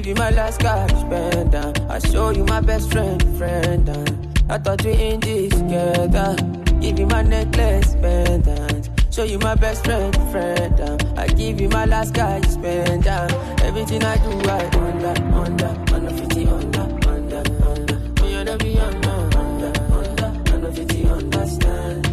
[0.00, 1.78] Give you my last cash, pendant.
[1.78, 1.86] Uh.
[1.90, 3.86] I show you my best friend, friend.
[3.86, 4.06] Uh.
[4.48, 6.36] I thought we in this together.
[6.38, 6.80] Uh.
[6.80, 8.88] Give you my necklace, pendant.
[9.12, 10.80] Show you my best friend, friend.
[11.18, 13.30] I give you my last cash, pendant.
[13.60, 17.94] Everything I do, I under, under, under 50, under, under, under.
[18.22, 22.04] When you're the under, under, under 50, understand.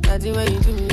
[0.00, 0.87] That's the way you do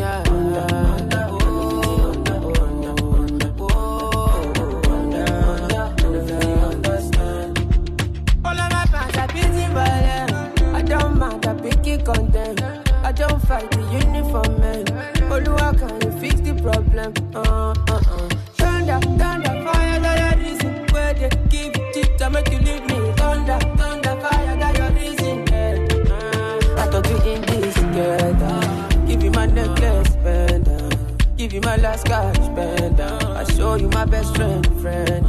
[12.05, 12.61] content.
[13.03, 14.85] I don't fight the uniform man.
[15.33, 17.13] Oluwa, can you fix the problem?
[17.35, 18.29] Uh, uh, uh.
[18.53, 20.85] Thunder, thunder, fire, that your reason.
[20.93, 23.11] Where they give it to make you leave me.
[23.17, 25.47] Thunder, thunder, fire, that your reason.
[25.47, 26.13] Yeah.
[26.13, 29.07] Uh, I thought we in this together.
[29.07, 31.37] Give you my necklace, pendant.
[31.37, 33.23] Give you my last cash, pendant.
[33.23, 35.25] I show you my best friend, friend.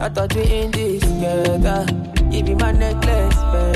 [0.00, 1.86] I thought we in this together.
[2.30, 3.73] Give you my necklace, pendant.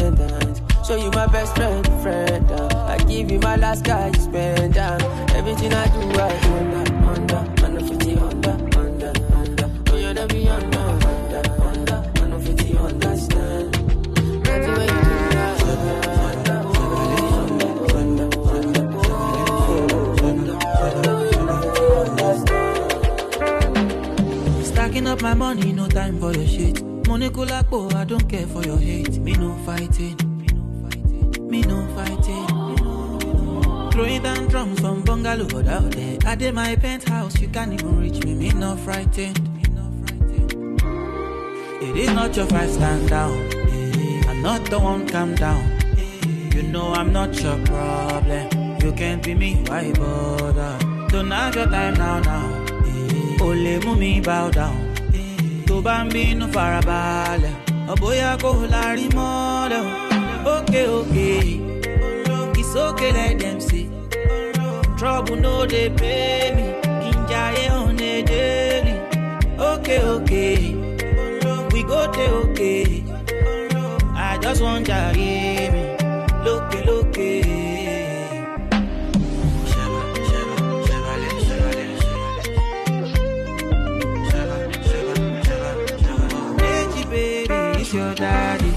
[0.89, 2.51] Show you my best friend, friend.
[2.51, 2.87] Uh.
[2.89, 5.03] I give you my last cash, pendant.
[5.03, 5.27] Uh.
[5.35, 9.69] Everything I do, I under, under, under 50, under, under, under.
[9.93, 13.75] When you're the beyond, under, under, under 50, understand.
[14.45, 15.03] That's the way you
[24.63, 24.65] do.
[24.65, 26.83] Stacking up my money, no time for your shit.
[27.07, 29.19] Money kulapo, oh, I don't care for your hate.
[29.19, 30.17] Me no fighting,
[31.51, 32.47] me no fighting.
[33.93, 36.19] Throwing down drums from bungalow out there.
[36.27, 38.35] I did my penthouse, you can't even reach me.
[38.35, 39.39] Me no frightened.
[41.81, 43.33] It is not your fight, stand down.
[44.29, 45.65] I'm not the one, calm down.
[46.55, 48.79] You know I'm not your problem.
[48.83, 50.79] You can't be me, why bother?
[51.09, 52.65] Don't have your time now, now.
[53.41, 54.77] Ole mú bow down.
[55.67, 57.55] Tó bá ń bínú farabalẹ̀,
[57.93, 59.83] ọ̀bóyá kò lárí mọ́lẹ̀.
[60.05, 60.08] o
[60.69, 61.61] okay, okay.
[62.61, 63.89] It's okay, let them see.
[64.99, 66.67] Trouble no they pay me.
[67.11, 68.97] Inja on a daily.
[69.59, 70.75] Okay, okay.
[71.73, 73.05] We go they okay.
[74.15, 75.97] I just want to hear me.
[76.45, 77.17] Look, look,
[87.91, 88.68] Your daddy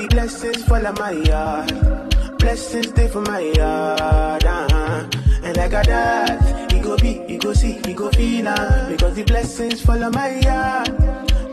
[0.00, 2.38] the blessings fall on my yard.
[2.38, 4.44] Blessings stay for my yard.
[4.44, 5.08] Uh-huh.
[5.42, 9.14] And like a that, you go be, you go see, you go feel uh, Because
[9.16, 10.88] the blessings fall on my yard.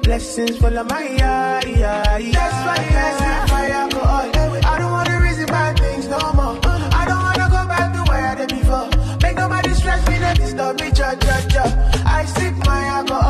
[0.04, 1.66] Blessings fall on my yard.
[1.66, 2.32] Yeah, yeah.
[2.32, 4.32] That's why I say my alcohol.
[4.72, 6.60] I don't wanna reason bad things no more.
[7.00, 8.90] I don't wanna go back to where I did before.
[9.24, 11.64] Make nobody stress me, not disturb me, cha cha cha.
[12.06, 13.27] I sip my alcohol.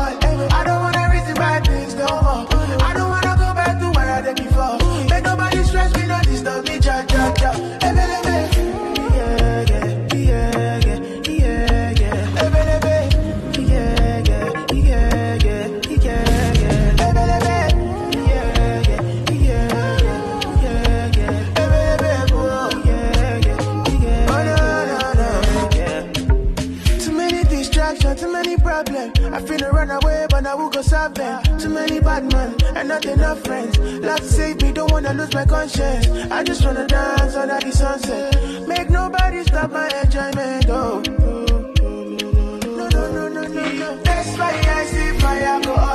[31.88, 33.78] Many bad man and not enough friends.
[33.78, 36.06] Love save me, don't wanna lose my conscience.
[36.30, 38.68] I just wanna dance under the sunset.
[38.68, 40.66] Make nobody stop my enjoyment.
[40.68, 41.02] Oh.
[42.78, 43.96] No, no, no, no, no, no.
[44.02, 45.87] That's why I sip my alcohol.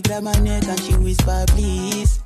[0.00, 2.20] She grab my neck and she whisper please.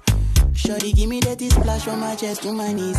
[0.54, 2.98] Shorty give me that splash from my chest to my knees.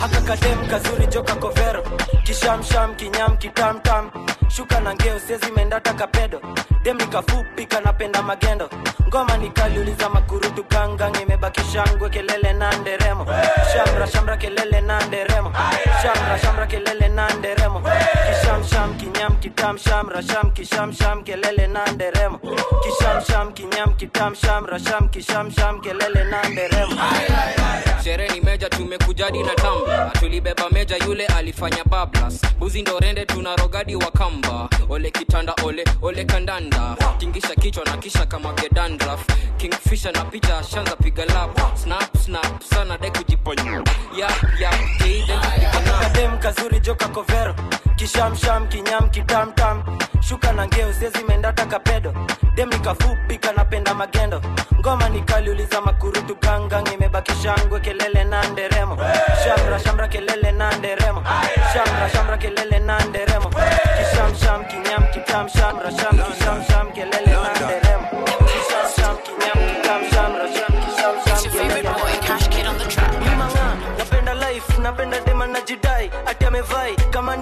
[0.00, 1.82] haka kadem kazuri joka kovero
[2.24, 4.10] kishamsham kinyam kitamtam
[4.48, 6.40] shuka na ngeo siezi mendata kapedo
[6.86, 8.70] dem nikafupi kanapenda magendo.
[9.08, 13.26] Ngoma nikaliuliza makurutu kangang imebaki shangwe kelele na nderemo.
[13.72, 15.52] Shamra shamra kelele na nderemo.
[16.02, 17.82] Shamra shamra kelele na nderemo.
[18.28, 22.38] Kishamsham kinyam kitam shamra sham kishamsham kelele na nderemo.
[22.82, 26.96] Kishamsham kinyam kitam shamra sham kishamsham kelele na nderemo.
[28.04, 32.40] Sherehe ni meja tumekujadi na tamba tulibeba meja yule alifanya bablas.
[32.58, 34.68] Buzi ndo rende tuna rogadi wa kamba.
[34.88, 36.75] Ole kitanda ole ole kandanda
[37.18, 39.20] tingisha kichwa na kisha kama gedandraf
[39.56, 43.82] kingfisha na picha shanza piga lap snap snap sana dai kujiponya
[44.18, 47.54] yap yap kidem kazuri joka kovero
[47.96, 49.82] kishamsham kinyam kitamtam
[50.20, 52.12] shuka na ngeo sezi zimeenda takapedo
[52.54, 54.40] dem nikafupi kanapenda magendo.
[54.80, 57.32] Ngoma nikaliuliza makurutu gangang imebaki
[57.82, 58.96] kelele na nderemo.
[59.44, 61.22] Shamra shamra kelele na nderemo.
[61.72, 63.50] Shamra shamra kelele na nderemo.
[63.98, 67.25] Kishamsham kinyam kitamshamra shamra sham kishamsham kelele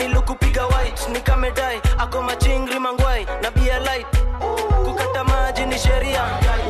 [0.06, 1.18] Milo kupiga white ni
[1.98, 4.06] ako machingri mangwai na bia light.
[4.84, 6.22] Kukata maji ni sheria.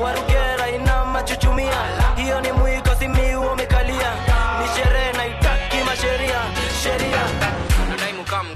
[0.03, 1.75] Warugera ina machuchumia.
[2.17, 4.13] Hiyo ni mwiko simiu umekalia
[4.61, 6.41] ni sherehe na itaki masheria.
[6.83, 7.19] Sheria.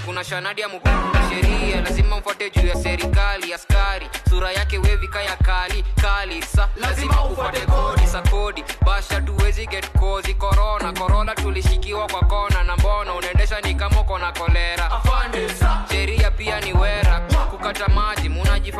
[0.05, 0.89] Kuna shanadi ya mkuu
[1.29, 4.09] sheria lazima mfuate juu ya serikali askari.
[4.29, 6.69] Sura yake wevika ya kali kali sa.
[6.75, 8.63] Lazima ufuate kodi sa kodi.
[8.85, 12.21] Basha tuwezi get kozi korona korona tulishikiwa kwa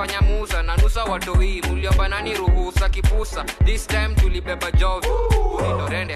[0.07, 0.63] nilifanya musa.
[0.63, 3.43] Na nusa watoi mliomba nani ruhusa kipusa.
[3.65, 5.07] This time tulibeba jovi.
[5.57, 6.15] Ulilorende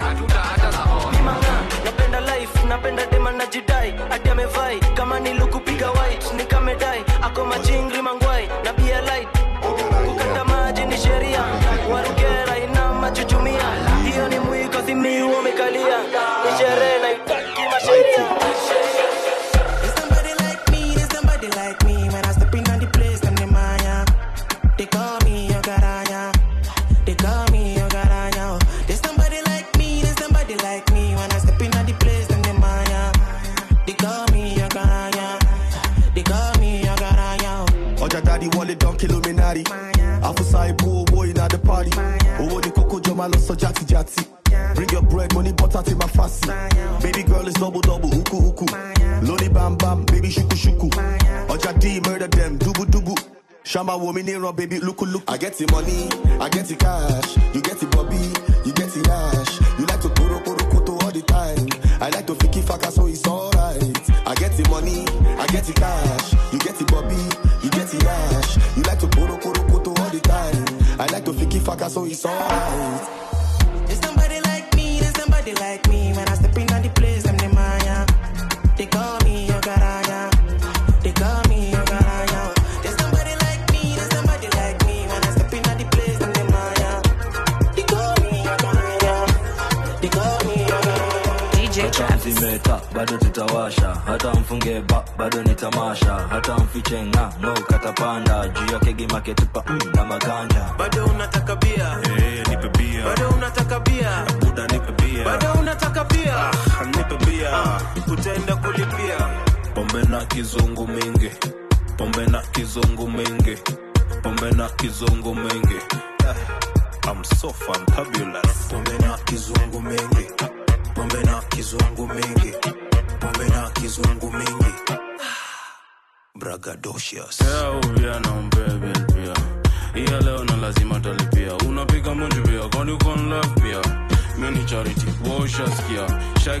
[54.44, 55.22] rub, baby, look, look.
[55.26, 56.08] I get the money,
[56.40, 58.43] I get the cash, you get the bobby.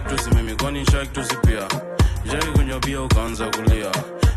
[0.04, 1.68] shake tusi mimi kwani tusi pia?
[2.24, 3.90] Jai kunywa bia ukaanza kulia.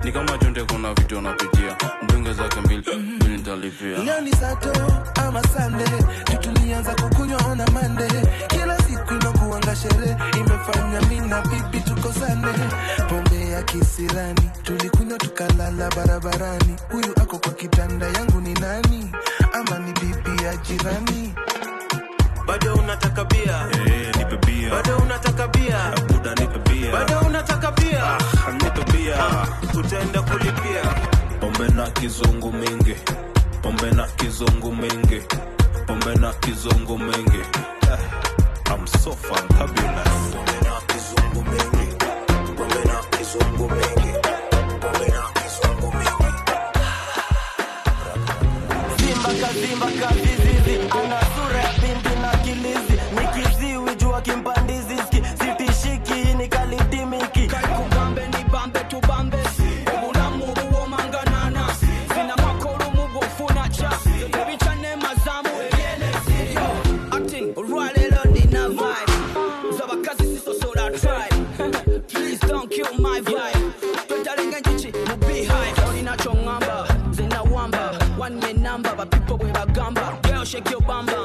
[0.03, 3.15] Ni kama chonde kuna vitu anapitia mbunge zake mbili mm -hmm.
[3.15, 3.97] mbili nitalipia.
[4.03, 4.71] Leo ni sato
[5.15, 5.83] ama sande?
[6.23, 8.07] Tutulianza kukunywa ona mande
[8.47, 10.15] kila siku inakuanga sherehe.
[10.39, 12.47] Imefanya mi na tuko tukosane
[13.09, 14.49] pombe ya kisirani.
[14.63, 16.75] Tulikunywa tukalala barabarani.
[16.91, 19.11] Huyu ako kwa kitanda yangu ni nani?
[19.53, 21.33] Ama ni bibi ya jirani?
[22.47, 23.27] bado unataka eh,
[24.45, 24.69] bia?
[24.71, 25.93] Bado unataka bia?
[26.91, 28.03] Bado unataka bia?
[28.03, 28.17] Ah,
[29.19, 30.83] ah, Utaenda kulipia.
[31.39, 32.95] Pombe na kizungu mingi.
[33.61, 35.21] Pombe na kizungu mingi.
[35.87, 37.41] Pombe na kizungu mingi.
[37.91, 37.99] Eh,
[38.71, 41.95] I'm so fantabulous pombe na kizungu mingi.
[42.55, 44.13] Pombe na kizungu mingi.
[44.49, 45.07] Pombe
[49.41, 49.91] kazimba ah.
[50.01, 50.36] kazimba
[80.57, 81.16] shake your bum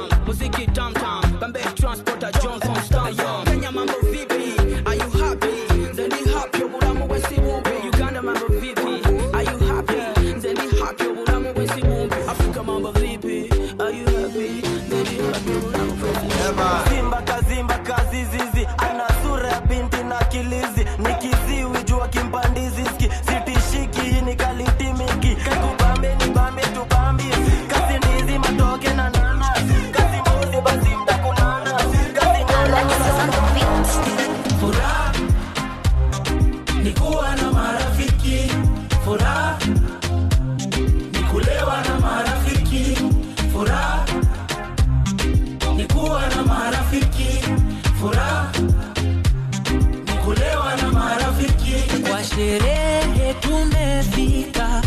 [52.33, 54.81] washerehe tumefika,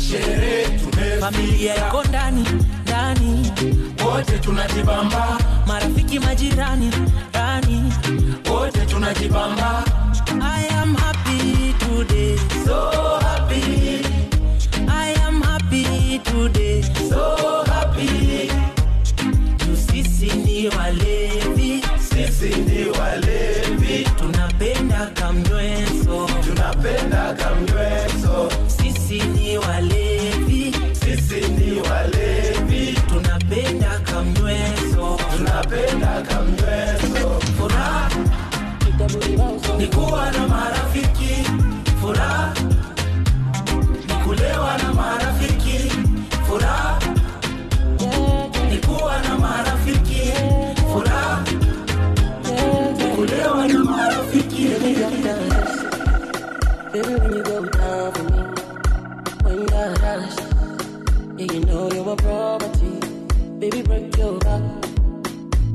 [0.00, 1.20] sherehe tumefika.
[1.20, 2.44] Familia iko ndani
[2.82, 3.52] ndani,
[4.06, 6.90] wote tunajibamba, marafiki majirani
[7.30, 7.92] ndani,
[8.50, 9.83] wote tunajibamba.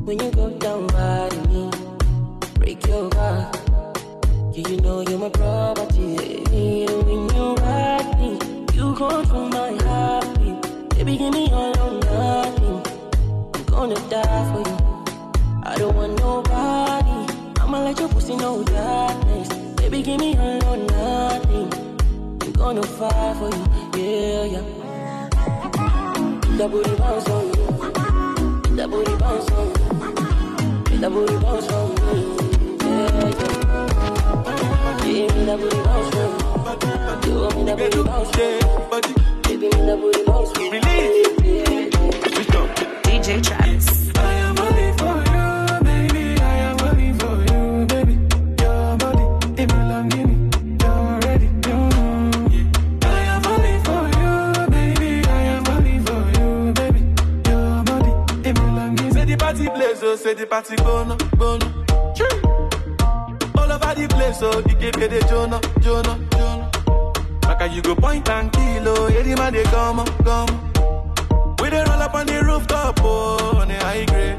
[0.09, 1.69] When you go down on me,
[2.55, 3.11] break your.
[3.13, 3.51] Yeah,
[4.55, 6.17] you know you're my property.
[6.49, 8.31] Yeah, when you ride me,
[8.73, 10.89] you control my heartbeat.
[10.95, 12.81] Baby, give me all or nothing.
[13.53, 14.77] I'm gonna die for you.
[15.61, 17.31] I don't want nobody.
[17.61, 19.49] I'ma let your pussy know darkness.
[19.75, 21.71] Baby, give me all or nothing.
[22.41, 25.29] I'm gonna fight for you, yeah, yeah.
[26.57, 28.75] That booty bounce on me.
[28.75, 29.98] That booty bounce on me.
[30.99, 31.99] That booty bounce on me,
[32.81, 33.55] yeah, yeah.
[35.05, 36.29] Give me that booty bounce on
[36.65, 37.29] me.
[37.29, 38.43] You want me that booty bounce on
[38.91, 39.13] me.
[39.43, 40.79] Baby, me that booty bounce on me.
[43.03, 43.88] DJ Travis.
[60.19, 61.65] Say the party gonna, gonna.
[63.57, 66.71] All over the place, oh, the keep the Jonah, Jonah, Jonah.
[67.47, 71.55] Like you go point and kill, oh, the man they come, come.
[71.61, 74.37] We dey roll up on the rooftop, oh, on the high grade,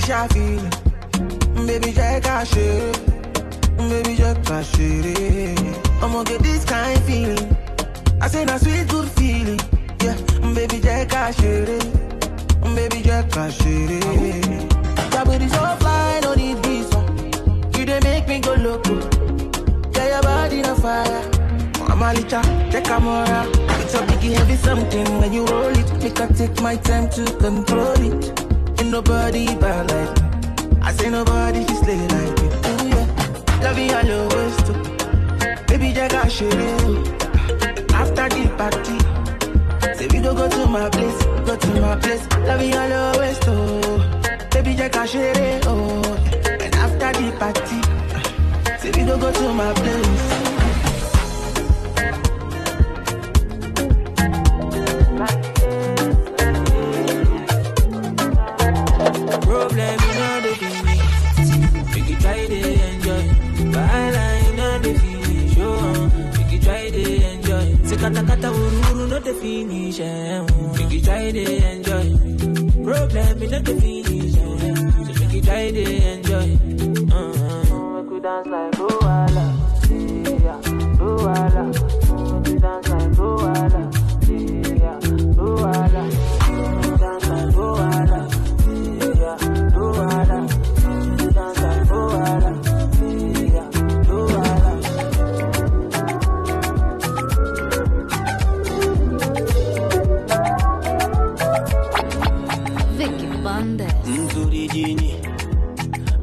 [0.00, 1.66] special feeling.
[1.66, 3.06] Baby, check out shit.
[3.76, 5.58] Baby, out shit.
[6.02, 7.56] I'm gonna get this kind feeling.
[8.20, 9.60] I say that sweet good feeling.
[10.02, 10.16] Yeah,
[10.54, 11.68] baby, check out shit.
[12.74, 14.02] Baby, check out shit.
[15.12, 17.00] That booty so fly, no need visa.
[17.78, 18.94] You dey make me go loco.
[19.94, 21.30] Yeah, your body on fire.
[21.90, 22.40] I'm a licha,
[22.72, 23.46] check camera.
[23.82, 26.02] It's a biggie heavy something when you roll it.
[26.02, 28.49] Make I take my time to control it.
[28.90, 30.78] Nobody bad like me.
[30.82, 32.48] I say nobody slay like you.
[32.50, 33.62] Ooh, yeah.
[33.62, 34.74] Love you all always too.
[35.68, 36.52] Baby, I should
[37.94, 38.98] After the party,
[39.94, 42.26] say we go go to my place, go to my place.
[42.48, 43.80] Love you all always too.
[44.50, 46.02] Baby, I should oh.
[46.58, 47.80] And after the party,
[48.80, 50.49] say we go go to my place.
[68.00, 70.00] kata kata ururu no dey finish.
[70.00, 70.40] Eh.
[70.76, 72.06] Make you try to enjoy.
[72.84, 74.34] Problem no dey finish.
[74.36, 75.18] Eh, so uh-huh.
[75.18, 75.82] make you try to
[76.12, 76.48] enjoy.
[77.12, 78.10] Uh -huh.
[78.10, 79.46] Make dance like Luwala,
[80.44, 80.60] yeah,
[81.00, 81.62] Luwala.
[82.44, 83.79] Make dance like Luwala.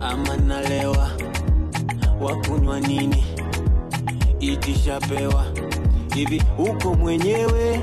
[0.09, 1.09] ama nalewa,
[2.21, 3.25] wakunywa nini?
[4.39, 5.45] Itishapewa
[6.15, 7.81] hivi, uko mwenyewe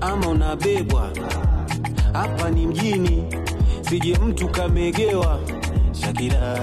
[0.00, 1.10] ama unabebwa?
[2.12, 3.24] Hapa ni mjini,
[3.88, 5.40] sije mtu kamegewa.
[5.92, 6.58] Shakira,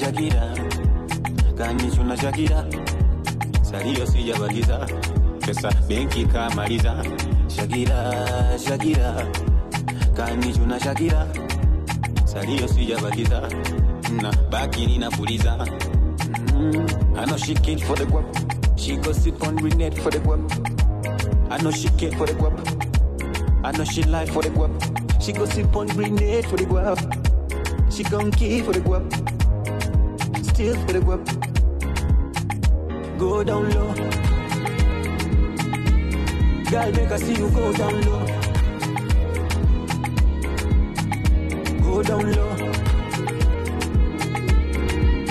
[0.00, 0.54] Shakira
[1.58, 2.64] kanichuna Shakira,
[3.62, 4.86] salio sijabakiza,
[5.46, 7.04] pesa benki kamaliza.
[7.56, 8.14] Shakira,
[8.68, 9.26] Shakira
[10.16, 11.26] kanichuna Shakira,
[12.24, 13.42] salio sijabakiza
[14.22, 15.56] Nah, baki ninapuliza.
[15.56, 17.18] Mm-hmm.
[17.18, 18.78] I know she kid for the guap.
[18.78, 20.40] She go sit on renette for the guap.
[21.50, 22.54] I know she care for the guap.
[23.64, 24.70] I know she lie for the guap.
[25.22, 26.98] She go sit on grenade for the guap.
[27.92, 29.10] She gon' key for the guap.
[30.44, 31.24] Still for the guap.
[33.18, 33.94] Go down low.
[36.70, 38.26] Girl, make I see you go down low.
[41.80, 42.53] Go down low.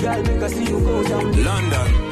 [0.04, 1.44] Girl, make us see you go down.
[1.46, 2.03] London.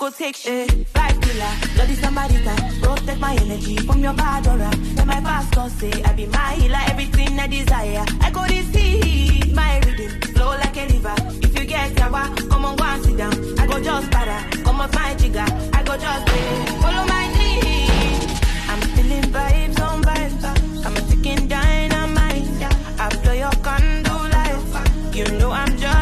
[0.00, 0.68] go take shit.
[0.94, 2.56] Vibe killer, bloody Samaritan.
[2.80, 4.70] Protect my energy from your bad aura.
[4.98, 8.04] And my pastor say, I be my healer, everything I desire.
[8.22, 11.14] I go receive my reading, flow like a river.
[11.44, 13.34] If you get sour, come on, go and sit down.
[13.60, 15.48] I go just para, come on, my jigger.
[15.76, 16.48] I go just play,
[16.80, 18.20] follow my dream.
[18.70, 20.86] I'm feeling vibes on vibes.
[20.86, 22.48] I'm a ticking dynamite.
[22.98, 25.14] I blow your candle life.
[25.14, 25.99] You know I'm just.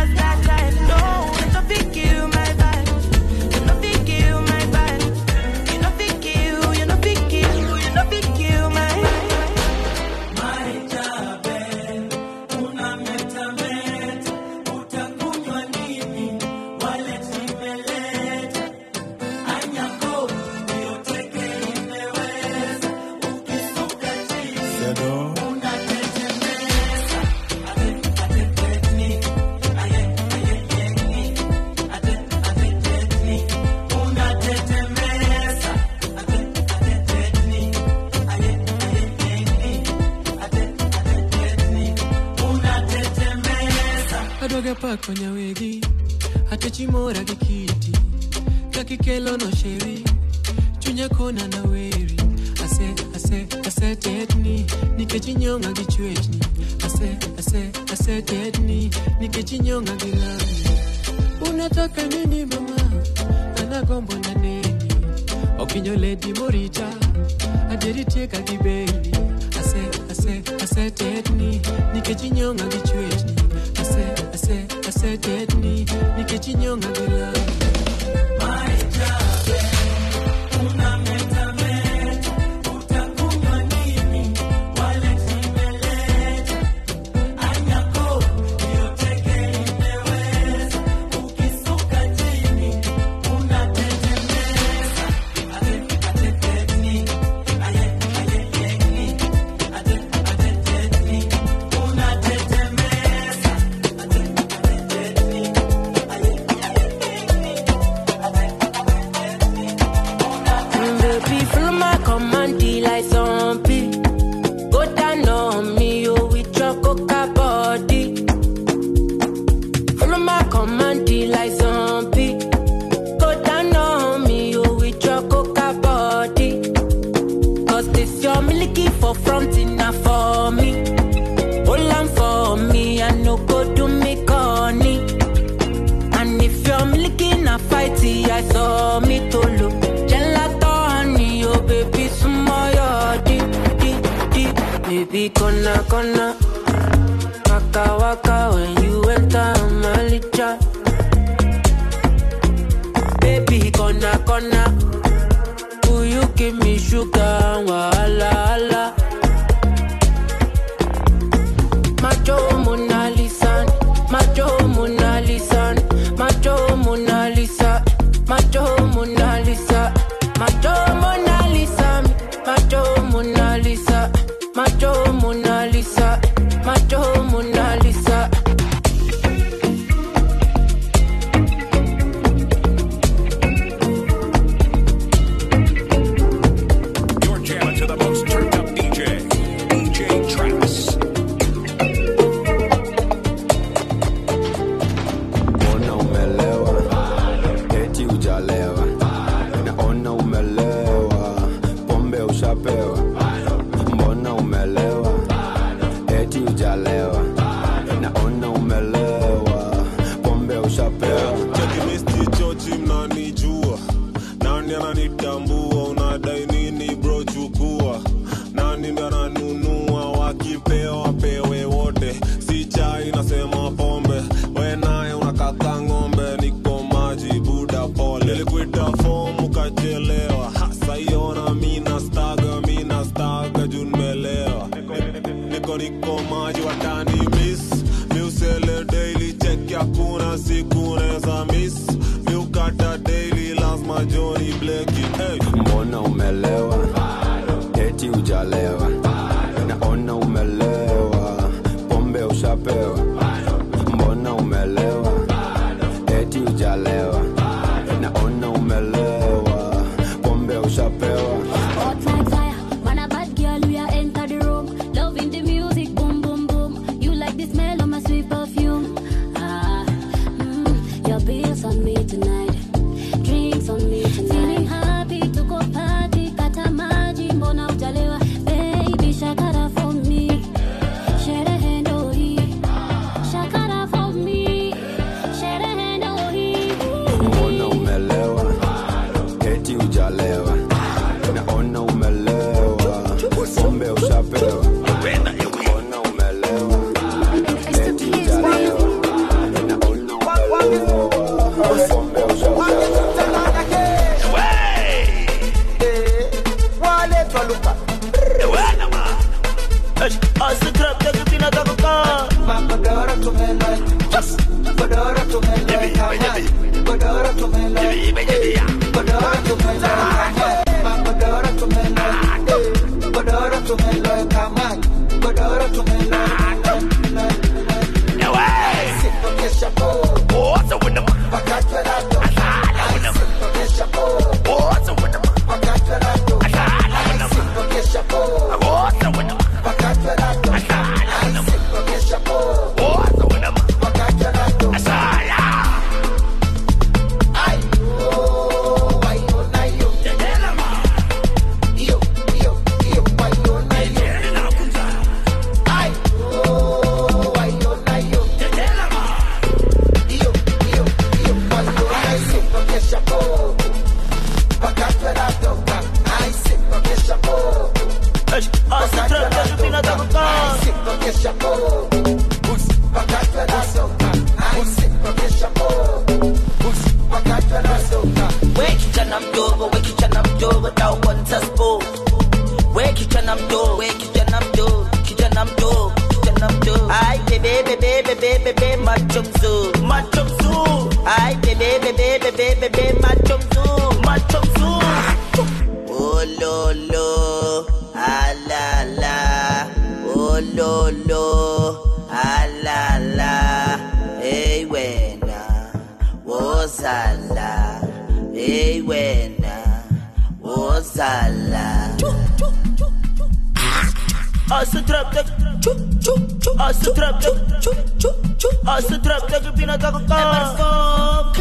[420.07, 421.33] never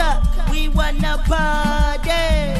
[0.51, 2.56] We wanna party.